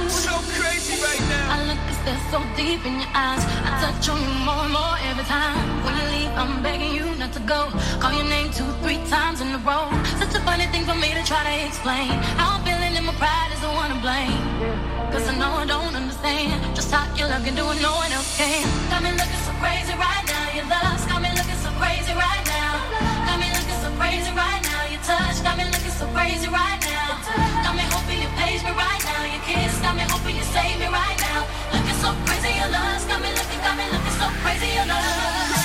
So 0.09 0.31
crazy 0.57 1.03
right 1.03 1.21
now. 1.29 1.53
I 1.53 1.65
look 1.67 1.77
and 1.77 1.97
stare 2.01 2.17
so 2.31 2.41
deep 2.57 2.87
in 2.87 2.95
your 3.01 3.11
eyes. 3.13 3.45
I 3.45 3.77
touch 3.83 4.09
on 4.09 4.23
you 4.23 4.33
more 4.47 4.65
and 4.65 4.73
more 4.73 4.97
every 5.11 5.25
time. 5.25 5.85
When 5.85 5.95
you 5.99 6.07
leave, 6.17 6.33
I'm 6.35 6.63
begging 6.63 6.95
you 6.95 7.15
not 7.17 7.35
to 7.35 7.41
go. 7.41 7.69
Call 8.01 8.15
your 8.15 8.25
name 8.25 8.51
two, 8.53 8.65
three 8.81 9.05
times 9.11 9.43
in 9.43 9.49
a 9.49 9.59
row. 9.59 9.91
Such 10.19 10.35
a 10.35 10.41
funny 10.49 10.65
thing 10.69 10.87
for 10.87 10.95
me 10.95 11.13
to 11.13 11.23
try 11.27 11.45
to 11.45 11.67
explain. 11.67 12.09
How 12.41 12.57
I'm 12.57 12.65
feeling 12.65 12.97
and 12.97 13.05
my 13.05 13.13
pride 13.17 13.51
is 13.53 13.61
the 13.61 13.69
one 13.69 13.91
to 13.91 14.01
blame. 14.01 15.02
Cause 15.13 15.29
I 15.29 15.37
know 15.37 15.53
I 15.61 15.67
don't 15.69 15.93
understand 15.95 16.57
just 16.75 16.91
how 16.91 17.05
you 17.13 17.29
look 17.29 17.45
and 17.45 17.53
do 17.53 17.69
it, 17.69 17.79
no 17.85 17.93
one 18.01 18.09
else 18.17 18.33
can. 18.33 18.65
Got 18.89 19.05
me 19.05 19.13
looking 19.13 19.43
so 19.45 19.53
crazy 19.61 19.93
right 19.93 20.25
now. 20.25 20.57
Your 20.57 20.65
love's 20.73 21.05
got 21.05 21.21
me 21.21 21.29
looking 21.37 21.61
so 21.61 21.69
crazy 21.77 22.17
right 22.17 22.45
now. 22.49 22.81
Got 23.29 23.37
me 23.37 23.53
looking 23.53 23.79
so 23.85 23.93
crazy 24.01 24.33
right 24.33 24.63
now. 24.65 24.89
Your 24.89 25.05
touch 25.05 25.37
got 25.45 25.61
me 25.61 25.69
looking 25.69 25.93
so 26.01 26.09
crazy 26.17 26.49
right 26.49 26.81
now. 26.81 27.21
Got 27.61 27.77
me 27.77 27.85
hoping 27.93 28.25
you 28.25 28.31
page 28.41 28.65
me 28.65 28.73
right 28.73 29.03
now. 29.05 29.21
Your 29.29 29.43
kiss 29.45 29.77
got 29.85 29.93
me 30.01 30.05
hoping 30.09 30.33
you 30.33 30.47
save 30.49 30.81
me 30.81 30.89
right 30.89 31.19
now. 31.21 31.45
Looking 31.77 31.99
so 32.01 32.17
crazy, 32.25 32.57
your 32.57 32.73
love's 32.73 33.05
got 33.05 33.21
me 33.21 33.29
looking, 33.37 33.61
got 33.61 33.77
me 33.77 33.85
looking 33.93 34.17
so 34.17 34.27
crazy, 34.41 34.81
your 34.81 34.89
love. 34.89 35.62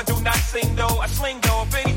I 0.00 0.02
do 0.02 0.18
not 0.22 0.34
sing 0.36 0.74
though. 0.76 0.98
I 0.98 1.08
sling 1.08 1.40
though, 1.42 1.60
if 1.60 1.74
anything, 1.74 1.89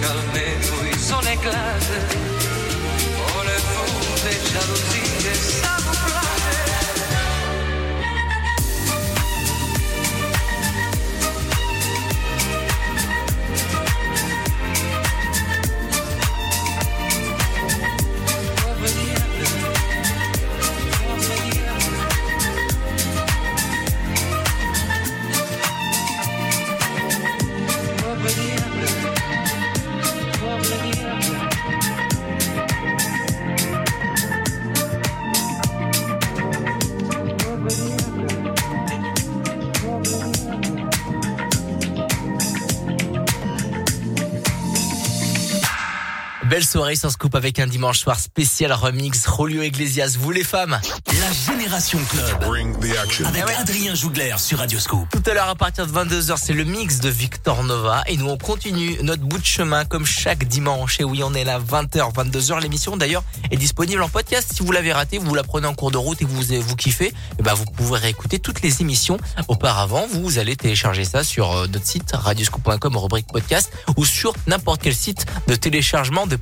pour 0.00 0.06
se 0.06 0.06
calmer, 0.06 0.56
puis 0.60 1.12
on 1.12 1.20
éclate. 1.20 1.90
On 3.36 3.44
est 3.44 3.62
soirée 46.88 46.96
sans 46.96 47.10
scoop 47.10 47.34
avec 47.34 47.58
un 47.58 47.66
dimanche 47.66 47.98
soir 47.98 48.18
spécial 48.18 48.72
remix 48.72 49.26
Rolio 49.26 49.62
Iglesias. 49.62 50.16
Vous 50.18 50.30
les 50.30 50.44
femmes 50.44 50.80
La 51.06 51.52
Génération 51.52 51.98
Club. 52.08 53.26
Avec 53.26 53.44
Adrien 53.58 53.94
Jougler 53.94 54.34
sur 54.38 54.58
Radio 54.58 54.78
Scoop. 54.78 55.06
Tout 55.10 55.22
à 55.30 55.34
l'heure 55.34 55.48
à 55.48 55.54
partir 55.54 55.86
de 55.86 55.92
22h, 55.92 56.36
c'est 56.40 56.54
le 56.54 56.64
mix 56.64 57.00
de 57.00 57.10
Victor 57.10 57.62
Nova 57.64 58.02
et 58.06 58.16
nous 58.16 58.28
on 58.28 58.38
continue 58.38 58.96
notre 59.02 59.22
bout 59.22 59.38
de 59.38 59.44
chemin 59.44 59.84
comme 59.84 60.06
chaque 60.06 60.44
dimanche. 60.44 60.98
Et 61.00 61.04
oui, 61.04 61.22
on 61.22 61.34
est 61.34 61.44
là 61.44 61.58
20h, 61.58 62.14
22h. 62.14 62.62
L'émission 62.62 62.96
d'ailleurs 62.96 63.24
est 63.50 63.58
disponible 63.58 64.02
en 64.02 64.08
podcast. 64.08 64.52
Si 64.54 64.62
vous 64.62 64.72
l'avez 64.72 64.92
raté, 64.92 65.18
vous 65.18 65.34
la 65.34 65.42
prenez 65.42 65.66
en 65.66 65.74
cours 65.74 65.90
de 65.90 65.98
route 65.98 66.22
et 66.22 66.24
que 66.24 66.30
vous 66.30 66.62
vous 66.62 66.76
kiffez, 66.76 67.12
eh 67.38 67.42
ben 67.42 67.52
vous 67.52 67.66
pouvez 67.66 67.98
réécouter 67.98 68.38
toutes 68.38 68.62
les 68.62 68.80
émissions 68.80 69.18
auparavant. 69.48 70.06
Vous 70.06 70.38
allez 70.38 70.56
télécharger 70.56 71.04
ça 71.04 71.22
sur 71.22 71.52
euh, 71.52 71.66
notre 71.66 71.86
site 71.86 72.12
radioscoop.com 72.12 72.96
rubrique 72.96 73.26
podcast 73.26 73.72
ou 73.98 74.06
sur 74.06 74.32
n'importe 74.46 74.80
quel 74.80 74.94
site 74.94 75.26
de 75.48 75.54
téléchargement 75.54 76.26
de 76.26 76.36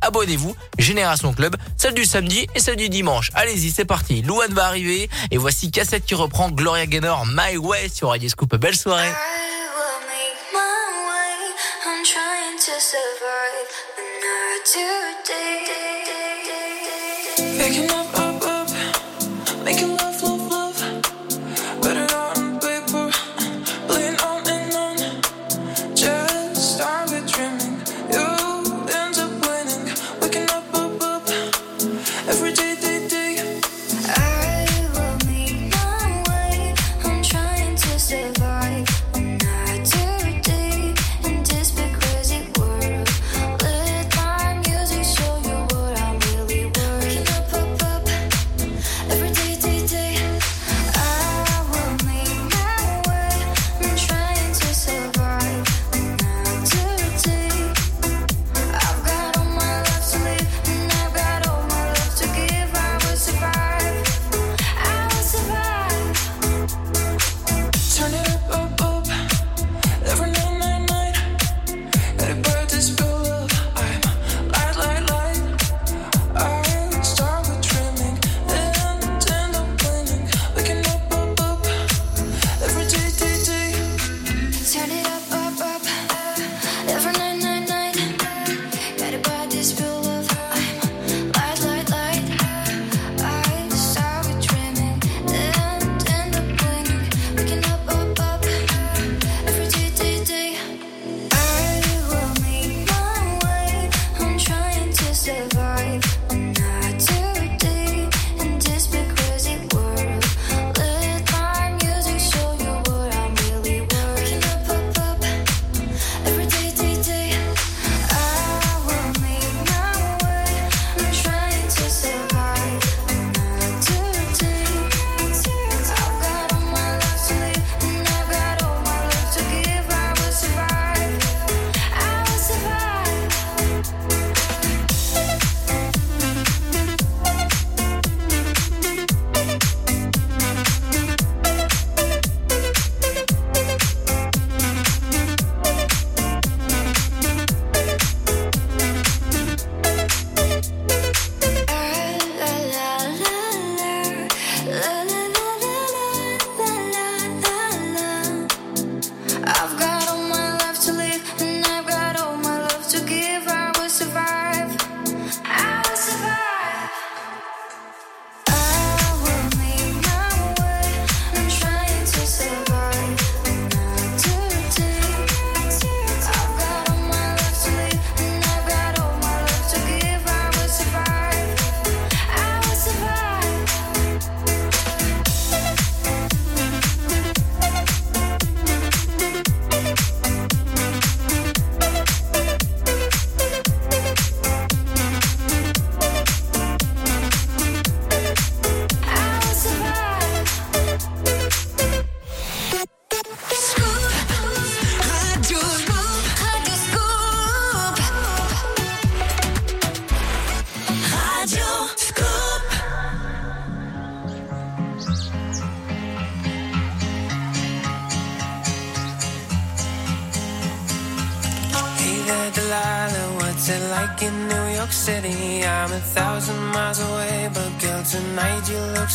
Abonnez-vous, 0.00 0.54
Génération 0.78 1.32
Club, 1.32 1.56
celle 1.76 1.94
du 1.94 2.04
samedi 2.04 2.46
et 2.54 2.60
celle 2.60 2.76
du 2.76 2.88
dimanche. 2.88 3.30
Allez-y, 3.34 3.70
c'est 3.70 3.84
parti. 3.84 4.22
Louane 4.22 4.52
va 4.52 4.66
arriver 4.66 5.08
et 5.30 5.36
voici 5.36 5.70
Cassette 5.70 6.04
qui 6.04 6.14
reprend 6.14 6.50
Gloria 6.50 6.86
Gaynor 6.86 7.26
My 7.26 7.56
Way 7.56 7.88
sur 7.92 8.08
Radio 8.08 8.28
Scoop. 8.28 8.56
Belle 8.56 8.76
soirée. 8.76 9.08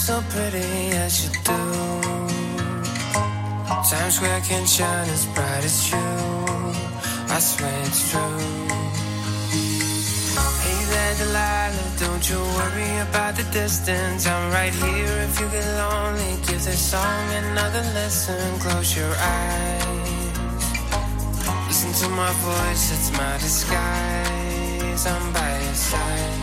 so 0.03 0.21
pretty 0.31 0.91
as 1.05 1.23
you 1.23 1.31
do. 1.47 1.59
Times 3.89 4.15
Square 4.15 4.41
can 4.41 4.65
shine 4.65 5.07
as 5.07 5.25
bright 5.27 5.63
as 5.63 5.91
you. 5.91 6.07
I 7.35 7.39
swear 7.39 7.73
it's 7.87 8.11
true. 8.11 8.39
Hey 10.63 10.79
there, 10.91 11.15
Delilah, 11.19 11.89
don't 12.03 12.23
you 12.29 12.39
worry 12.59 12.91
about 13.07 13.35
the 13.37 13.47
distance. 13.53 14.27
I'm 14.27 14.51
right 14.51 14.73
here 14.73 15.15
if 15.27 15.39
you 15.39 15.47
get 15.47 15.67
lonely. 15.83 16.31
Give 16.47 16.61
this 16.61 16.81
song 16.91 17.25
another 17.43 17.83
listen. 17.93 18.59
Close 18.59 18.97
your 18.97 19.15
eyes. 19.15 19.85
Listen 21.67 21.91
to 22.01 22.09
my 22.09 22.31
voice, 22.49 22.85
it's 22.91 23.09
my 23.17 23.37
disguise. 23.37 25.05
I'm 25.07 25.31
by 25.31 25.51
your 25.63 25.75
side. 25.75 26.42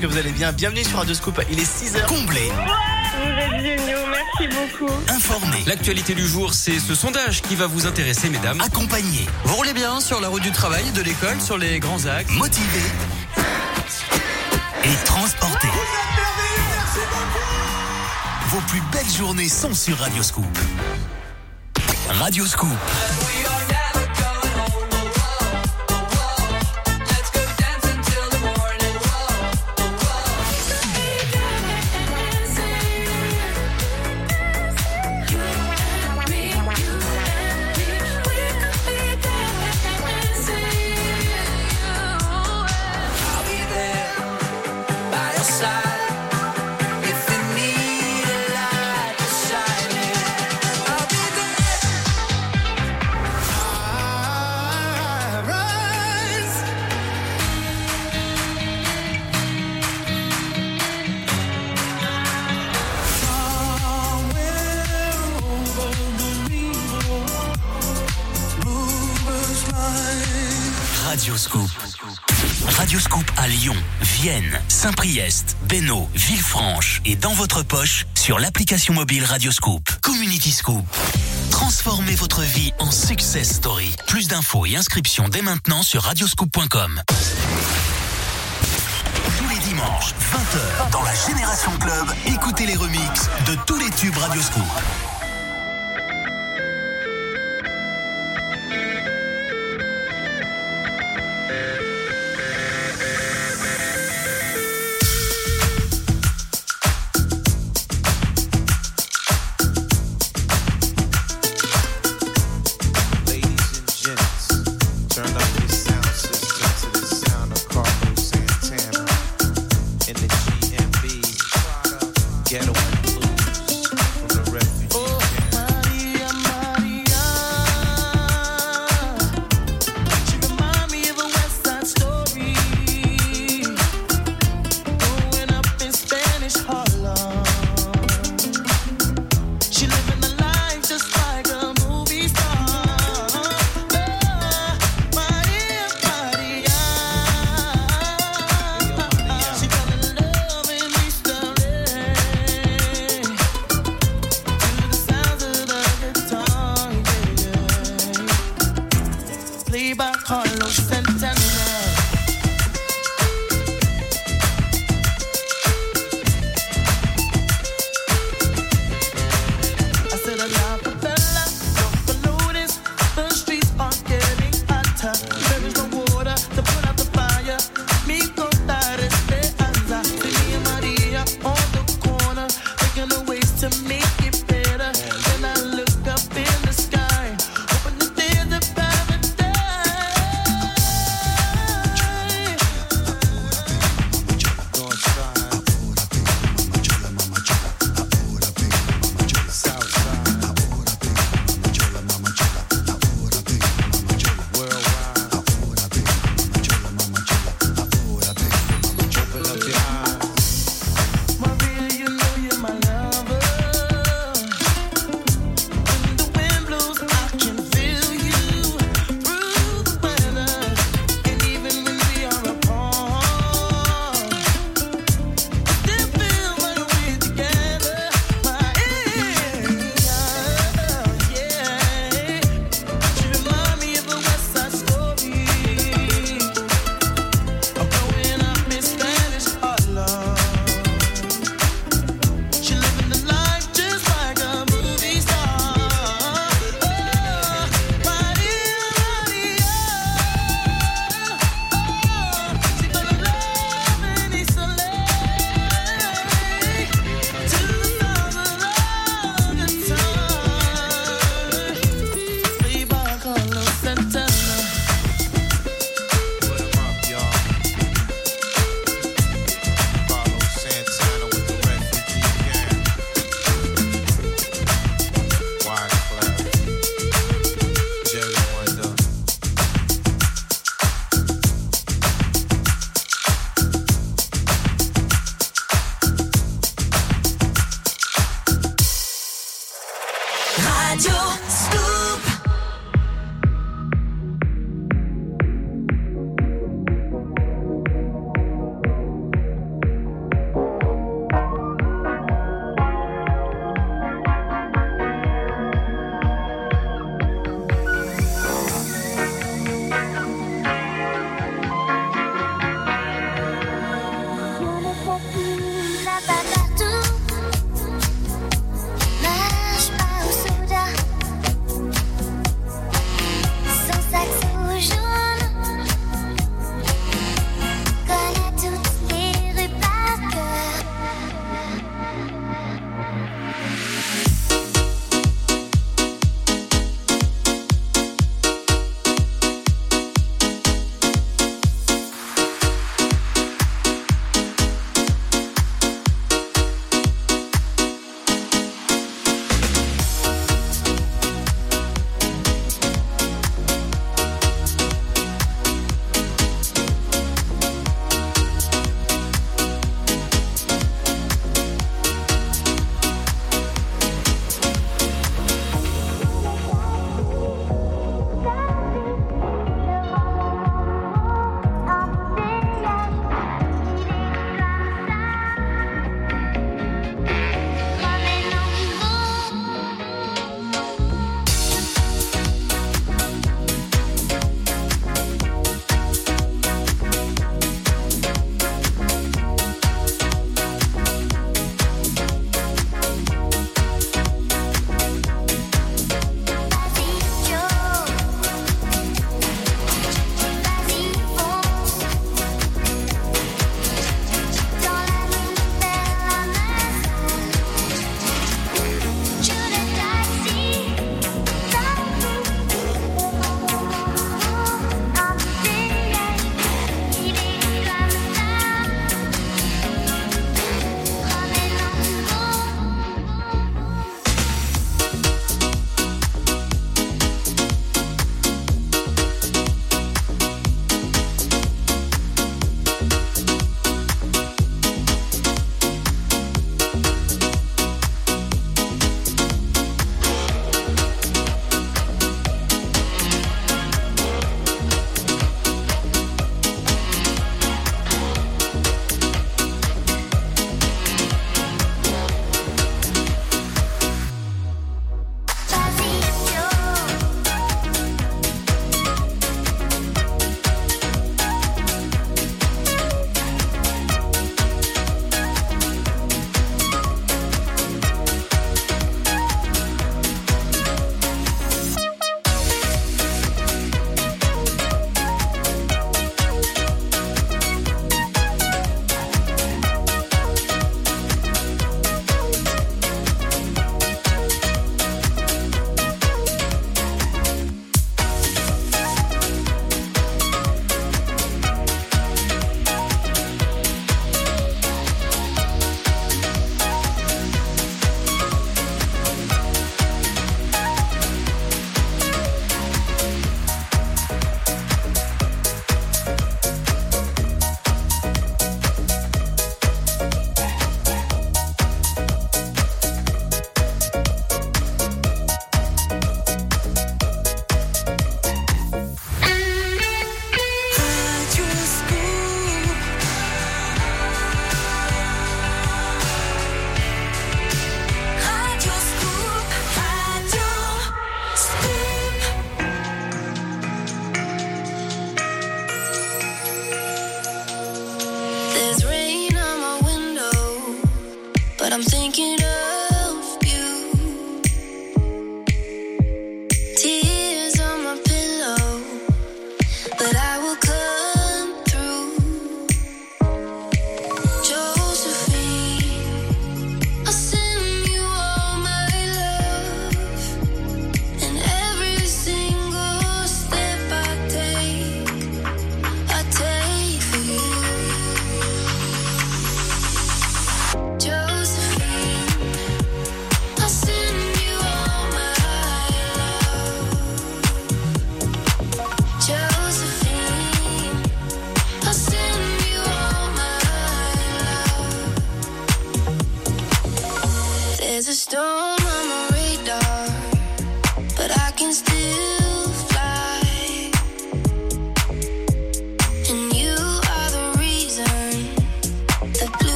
que 0.00 0.06
vous 0.06 0.16
allez 0.16 0.32
bien. 0.32 0.52
Bienvenue 0.52 0.84
sur 0.84 0.98
Radio 0.98 1.14
Scoop, 1.14 1.40
il 1.50 1.58
est 1.58 1.62
6h. 1.62 2.06
Comblé, 2.06 2.50
Vous 2.50 3.30
êtes 3.30 3.62
géniaux, 3.62 3.98
merci 4.08 4.48
beaucoup. 4.54 4.90
informé, 5.08 5.62
L'actualité 5.66 6.14
du 6.14 6.26
jour, 6.26 6.54
c'est 6.54 6.78
ce 6.78 6.94
sondage 6.94 7.42
qui 7.42 7.54
va 7.54 7.66
vous 7.66 7.86
intéresser, 7.86 8.30
mesdames. 8.30 8.60
accompagné, 8.60 9.26
Vous 9.44 9.56
roulez 9.56 9.74
bien 9.74 10.00
sur 10.00 10.20
la 10.20 10.28
route 10.28 10.42
du 10.42 10.52
travail, 10.52 10.84
de 10.92 11.02
l'école, 11.02 11.40
sur 11.40 11.58
les 11.58 11.78
grands 11.80 12.06
axes? 12.06 12.30
motivé 12.32 12.80
et 14.84 15.04
transporté. 15.04 15.68
Vos 18.48 18.60
plus 18.68 18.82
belles 18.92 19.10
journées 19.16 19.48
sont 19.48 19.74
sur 19.74 19.98
Radio 19.98 20.22
Scoop. 20.22 20.58
Radio 22.18 22.46
Scoop. 22.46 22.68
Saint-Priest, 74.80 75.58
Bénaud, 75.68 76.08
Villefranche 76.14 77.02
et 77.04 77.14
dans 77.14 77.34
votre 77.34 77.62
poche 77.62 78.06
sur 78.14 78.38
l'application 78.38 78.94
mobile 78.94 79.26
Radio 79.26 79.52
Scoop. 79.52 79.86
Community 80.00 80.50
Scoop. 80.50 80.86
Transformez 81.50 82.14
votre 82.14 82.40
vie 82.40 82.72
en 82.78 82.90
success 82.90 83.56
story. 83.56 83.94
Plus 84.06 84.28
d'infos 84.28 84.64
et 84.64 84.76
inscriptions 84.76 85.28
dès 85.28 85.42
maintenant 85.42 85.82
sur 85.82 86.04
radioscoop.com. 86.04 87.02
Tous 89.36 89.48
les 89.50 89.58
dimanches, 89.68 90.14
20h, 90.32 90.90
dans 90.92 91.02
la 91.02 91.14
Génération 91.28 91.72
Club, 91.78 92.06
écoutez 92.24 92.64
les 92.64 92.76
remixes 92.76 93.28
de 93.48 93.58
tous 93.66 93.76
les 93.76 93.90
tubes 93.90 94.16
Radio 94.16 94.40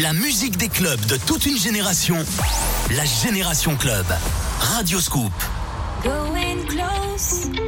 La 0.00 0.12
musique 0.12 0.56
des 0.56 0.68
clubs 0.68 1.04
de 1.06 1.16
toute 1.16 1.44
une 1.46 1.58
génération. 1.58 2.16
La 2.94 3.04
Génération 3.04 3.74
Club. 3.74 4.06
Radio 4.60 5.00
Scoop. 5.00 5.32
Going 6.04 6.66
close. 6.68 7.67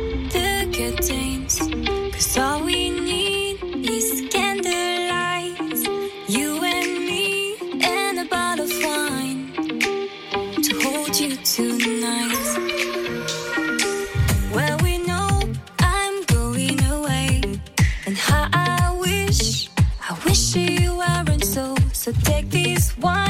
one. 23.01 23.30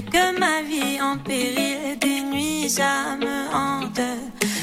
Que 0.00 0.38
ma 0.38 0.62
vie 0.62 1.00
en 1.02 1.18
péril 1.18 1.98
des 1.98 2.20
nuits 2.20 2.70
ça 2.70 3.16
me 3.18 3.52
hante. 3.52 4.00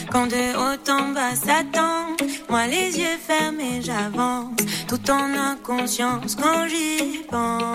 Quand 0.09 0.27
de 0.27 0.55
haut 0.55 0.89
en 0.89 1.09
bas 1.09 1.35
s'attend, 1.35 2.15
moi 2.49 2.67
les 2.67 2.97
yeux 2.97 3.17
fermés 3.19 3.81
j'avance, 3.81 4.55
tout 4.87 5.11
en 5.11 5.33
inconscience 5.51 6.35
quand 6.35 6.67
j'y 6.69 7.23
pense. 7.29 7.74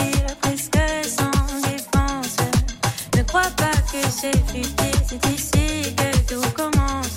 que 3.91 4.09
c'est 4.09 4.31
c'est 5.07 5.25
ici 5.33 5.93
que 5.95 6.33
tout 6.33 6.49
commence. 6.51 7.15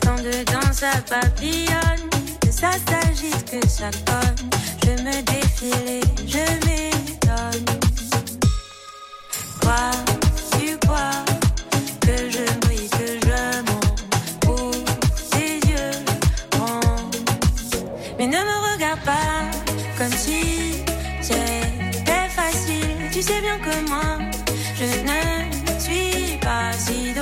Tant 0.00 0.16
dedans 0.16 0.72
ça 0.72 0.92
papillonne, 1.08 2.08
que 2.40 2.50
ça 2.50 2.70
s'agite, 2.88 3.44
que 3.50 3.68
ça 3.68 3.90
cogne. 4.06 4.48
Je 4.82 5.02
me 5.02 5.22
défile 5.22 5.88
et 5.88 6.00
je 6.26 6.44
m'étonne. 6.66 7.64
Quoi? 9.60 10.29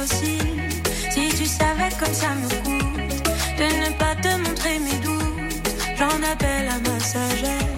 Si 0.08 1.28
tu 1.36 1.46
savais 1.46 1.90
comme 1.98 2.14
ça 2.14 2.28
me 2.34 2.48
coûte 2.62 3.22
de 3.58 3.64
ne 3.64 3.98
pas 3.98 4.14
te 4.14 4.28
montrer 4.48 4.78
mes 4.78 4.98
doutes, 5.04 5.68
j'en 5.98 6.22
appelle 6.32 6.68
à 6.68 6.78
ma 6.88 6.98
sagesse. 7.00 7.77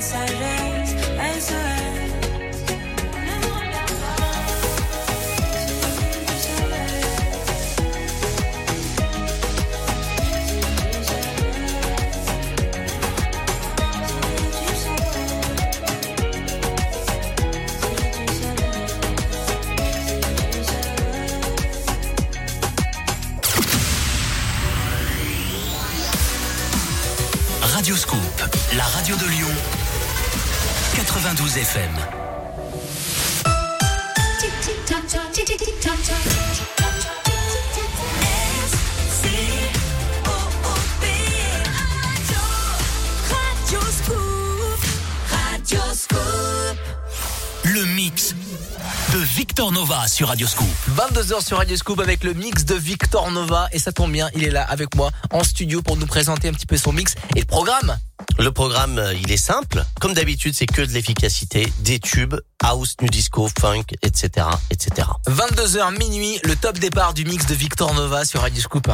sagesse. 0.00 0.96
SOS. 1.40 1.90
Radio 27.62 27.96
Scoop, 27.96 28.20
la 28.76 28.84
radio 28.84 29.16
de 29.16 29.26
Lyon. 29.26 29.69
92 31.22 31.58
FM. 31.58 31.90
Le 47.64 47.84
mix 47.84 48.34
de 49.12 49.18
Victor 49.18 49.72
Nova 49.72 50.08
sur 50.08 50.28
Radio 50.28 50.46
Scoop. 50.46 50.66
22h 50.96 51.44
sur 51.44 51.58
Radio 51.58 51.76
Scoop 51.76 52.00
avec 52.00 52.24
le 52.24 52.32
mix 52.32 52.64
de 52.64 52.74
Victor 52.74 53.30
Nova 53.30 53.68
et 53.72 53.78
ça 53.78 53.92
tombe 53.92 54.12
bien, 54.12 54.30
il 54.34 54.42
est 54.42 54.50
là 54.50 54.62
avec 54.62 54.94
moi 54.94 55.10
en 55.30 55.44
studio 55.44 55.82
pour 55.82 55.98
nous 55.98 56.06
présenter 56.06 56.48
un 56.48 56.52
petit 56.52 56.66
peu 56.66 56.78
son 56.78 56.94
mix 56.94 57.14
et 57.36 57.40
le 57.40 57.46
programme. 57.46 57.98
Le 58.38 58.52
programme, 58.52 58.98
euh, 58.98 59.14
il 59.14 59.30
est 59.30 59.36
simple. 59.36 59.84
Comme 60.00 60.14
d'habitude, 60.14 60.54
c'est 60.54 60.66
que 60.66 60.82
de 60.82 60.92
l'efficacité, 60.92 61.72
des 61.80 61.98
tubes, 61.98 62.36
house, 62.62 62.96
new 63.00 63.08
disco, 63.08 63.48
funk, 63.58 63.84
etc., 64.02 64.46
etc. 64.70 65.08
22h 65.28 65.98
minuit, 65.98 66.38
le 66.44 66.56
top 66.56 66.78
départ 66.78 67.14
du 67.14 67.24
mix 67.24 67.46
de 67.46 67.54
Victor 67.54 67.94
Nova 67.94 68.24
sur 68.24 68.40
Radio 68.40 68.60
Scoop. 68.60 68.88